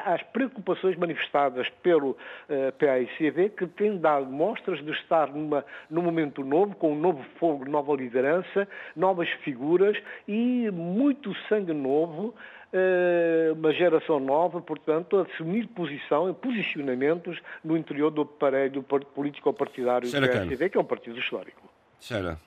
[0.04, 2.16] às preocupações manifestadas pelo
[2.48, 7.24] eh, PAICV, que tem dado mostras de estar numa, num momento novo, com um novo
[7.38, 12.34] fogo, nova liderança, novas figuras e muito sangue novo,
[12.72, 20.70] eh, uma geração nova, portanto, assumir posição, posicionamentos no interior do aparelho político-partidário do PSDB,
[20.70, 21.62] que é um partido histórico.
[22.00, 22.38] Sheila.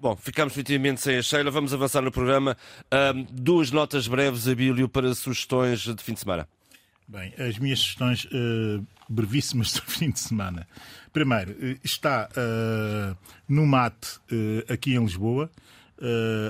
[0.00, 1.50] Bom, ficamos definitivamente sem a Sheila.
[1.50, 2.56] Vamos avançar no programa.
[3.14, 6.48] Um, duas notas breves, Abílio, para sugestões de fim de semana.
[7.06, 10.66] Bem, as minhas sugestões uh, brevíssimas do fim de semana.
[11.12, 13.14] Primeiro, uh, está uh,
[13.46, 13.94] no MAT,
[14.72, 15.50] aqui em Lisboa,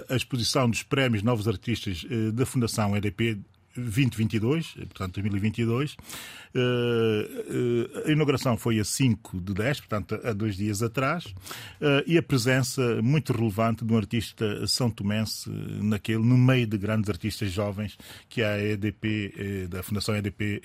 [0.09, 3.37] a exposição dos prémios Novos Artistas da Fundação EDP
[3.77, 5.97] 2022, portanto 2022.
[8.07, 11.33] a inauguração foi a 5 de 10, portanto há dois dias atrás,
[12.07, 17.09] e a presença muito relevante de um artista são tomense naquele, no meio de grandes
[17.09, 17.97] artistas jovens
[18.29, 20.63] que é a EDP, da Fundação EDP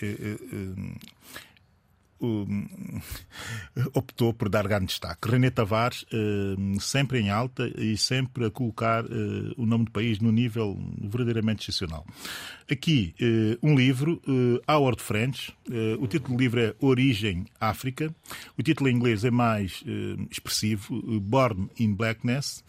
[3.93, 5.29] optou por dar grande destaque.
[5.29, 6.05] René Tavares,
[6.79, 11.61] sempre em alta e sempre a colocar eh, o nome do país no nível verdadeiramente
[11.63, 12.05] excepcional.
[12.69, 14.21] Aqui, eh, um livro,
[14.67, 15.53] Howard French.
[15.99, 18.13] O título do livro é Origem África.
[18.57, 19.83] O título em inglês é mais
[20.29, 22.63] expressivo, Born in Blackness.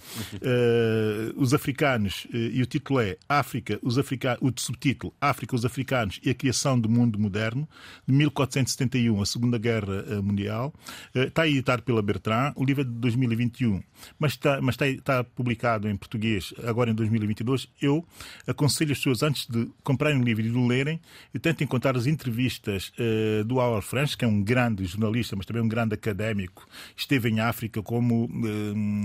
[1.36, 6.30] Os africanos, e o título é África, os africanos, o subtítulo África, os africanos e
[6.30, 7.68] a criação do mundo moderno,
[8.06, 10.72] de 1471 a Segunda Guerra eh, Mundial.
[11.14, 13.82] Está eh, editado pela Bertrand, o livro é de 2021,
[14.18, 17.68] mas está, mas está, está publicado em português agora em 2022.
[17.80, 18.04] Eu
[18.46, 21.00] aconselho as pessoas, antes de comprarem o livro e de o lerem,
[21.40, 25.62] tentem encontrar as entrevistas uh, do Howard French, que é um grande jornalista, mas também
[25.62, 26.66] um grande académico.
[26.96, 28.28] Esteve em África como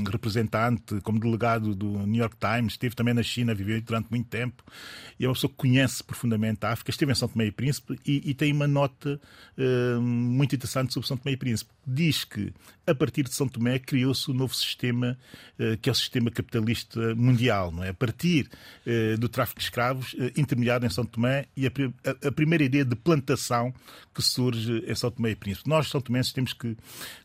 [0.10, 4.64] representante, como delegado do New York Times, esteve também na China, viveu durante muito tempo,
[5.20, 6.92] e é uma pessoa que conhece profundamente a África.
[6.92, 9.20] Esteve em São Tomé e Príncipe e, e tem uma nota
[9.58, 11.72] uh, muito interessante sobre São Tomé e Príncipe.
[11.86, 12.54] Diz que,
[12.86, 15.18] a partir de São Tomé, criou-se o um novo sistema,
[15.58, 17.72] eh, que é o sistema capitalista mundial.
[17.72, 17.90] Não é?
[17.90, 18.50] A partir
[18.86, 22.96] eh, do tráfico de escravos, eh, intermediado em São Tomé, e a, primeira ideia de
[22.96, 23.74] plantação
[24.14, 25.68] que surge em São Tomé e Príncipe.
[25.70, 26.78] Nós, São Tomenses, temos que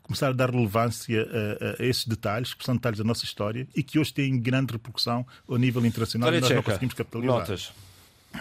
[0.03, 3.83] começar a dar relevância a, a, esses detalhes, que são detalhes da nossa história, e
[3.83, 7.39] que hoje têm grande repercussão ao nível internacional e nós não conseguimos capitalizar.
[7.39, 7.73] Notas.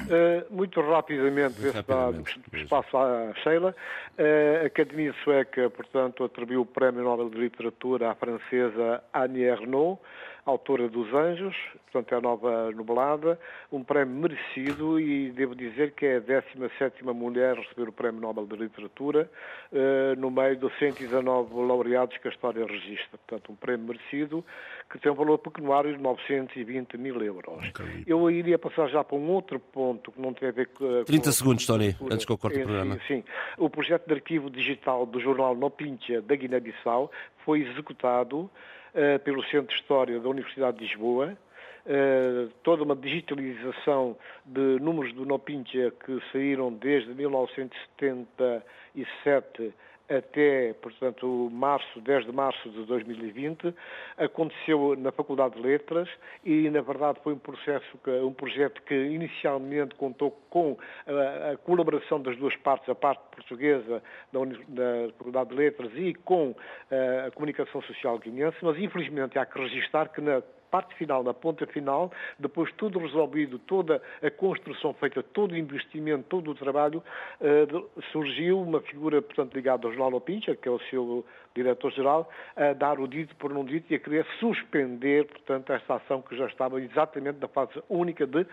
[0.04, 1.56] Uh, muito rapidamente,
[1.88, 2.12] dá
[2.54, 3.76] espaço à Sheila.
[4.18, 10.00] Uh, a Academia Sueca, portanto, atribuiu o Prémio Nobel de Literatura à francesa Annie Ernaux
[10.46, 11.56] autora dos Anjos,
[11.96, 13.40] portanto é a nova nublada,
[13.72, 18.20] um prémio merecido e devo dizer que é a 17 mulher a receber o Prémio
[18.20, 19.30] Nobel de Literatura
[19.72, 23.18] uh, no meio dos 119 laureados que a história registra.
[23.18, 24.44] Portanto, um prémio merecido
[24.92, 27.70] que tem um valor pecuniário de 920 mil euros.
[27.70, 28.04] Okay.
[28.06, 31.04] Eu iria passar já para um outro ponto que não tem a ver com...
[31.06, 32.96] 30 segundos, Tony, antes que eu corte o programa.
[33.08, 33.24] Sim, sim.
[33.58, 37.10] O projeto de arquivo digital do jornal Nopintia da Guiné-Bissau
[37.46, 41.38] foi executado uh, pelo Centro de História da Universidade de Lisboa,
[41.86, 44.16] uh, toda uma digitalização
[44.46, 49.74] de números do Nopintia que saíram desde 1977
[50.08, 53.74] até, portanto, março, 10 de março de 2020,
[54.18, 56.08] aconteceu na Faculdade de Letras
[56.44, 57.86] e, na verdade, foi um processo,
[58.24, 60.78] um projeto que inicialmente contou com
[61.08, 66.14] a, a colaboração das duas partes, a parte portuguesa da, da Faculdade de Letras e
[66.14, 66.56] com
[66.92, 70.42] a, a comunicação social guinense, mas infelizmente há que registrar que na
[70.72, 76.26] parte final, na ponta final, depois tudo resolvido, toda a construção feita, todo o investimento,
[76.30, 77.04] todo o trabalho,
[77.42, 77.68] eh,
[78.12, 83.00] surgiu uma figura, portanto, ligada ao Jornal Pincha, que é o seu diretor-geral, a dar
[83.00, 86.82] o dito por não dito e a querer suspender, portanto, esta ação que já estava
[86.82, 88.46] exatamente na fase única de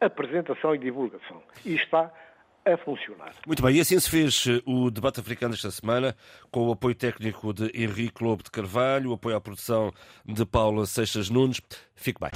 [0.00, 1.42] apresentação e divulgação.
[1.64, 2.12] E está
[2.64, 3.34] a funcionar.
[3.46, 6.16] Muito bem, e assim se fez eh, o debate africano esta semana,
[6.50, 9.92] com o apoio técnico de Henrique Lobo de Carvalho, o apoio à produção
[10.24, 11.60] de Paula Seixas Nunes.
[11.94, 12.30] Fique bem.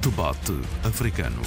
[0.00, 0.52] Debate
[0.84, 1.42] africano.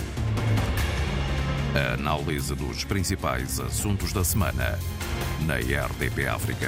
[1.74, 4.78] A análise dos principais assuntos da semana
[5.46, 6.68] na RDP África.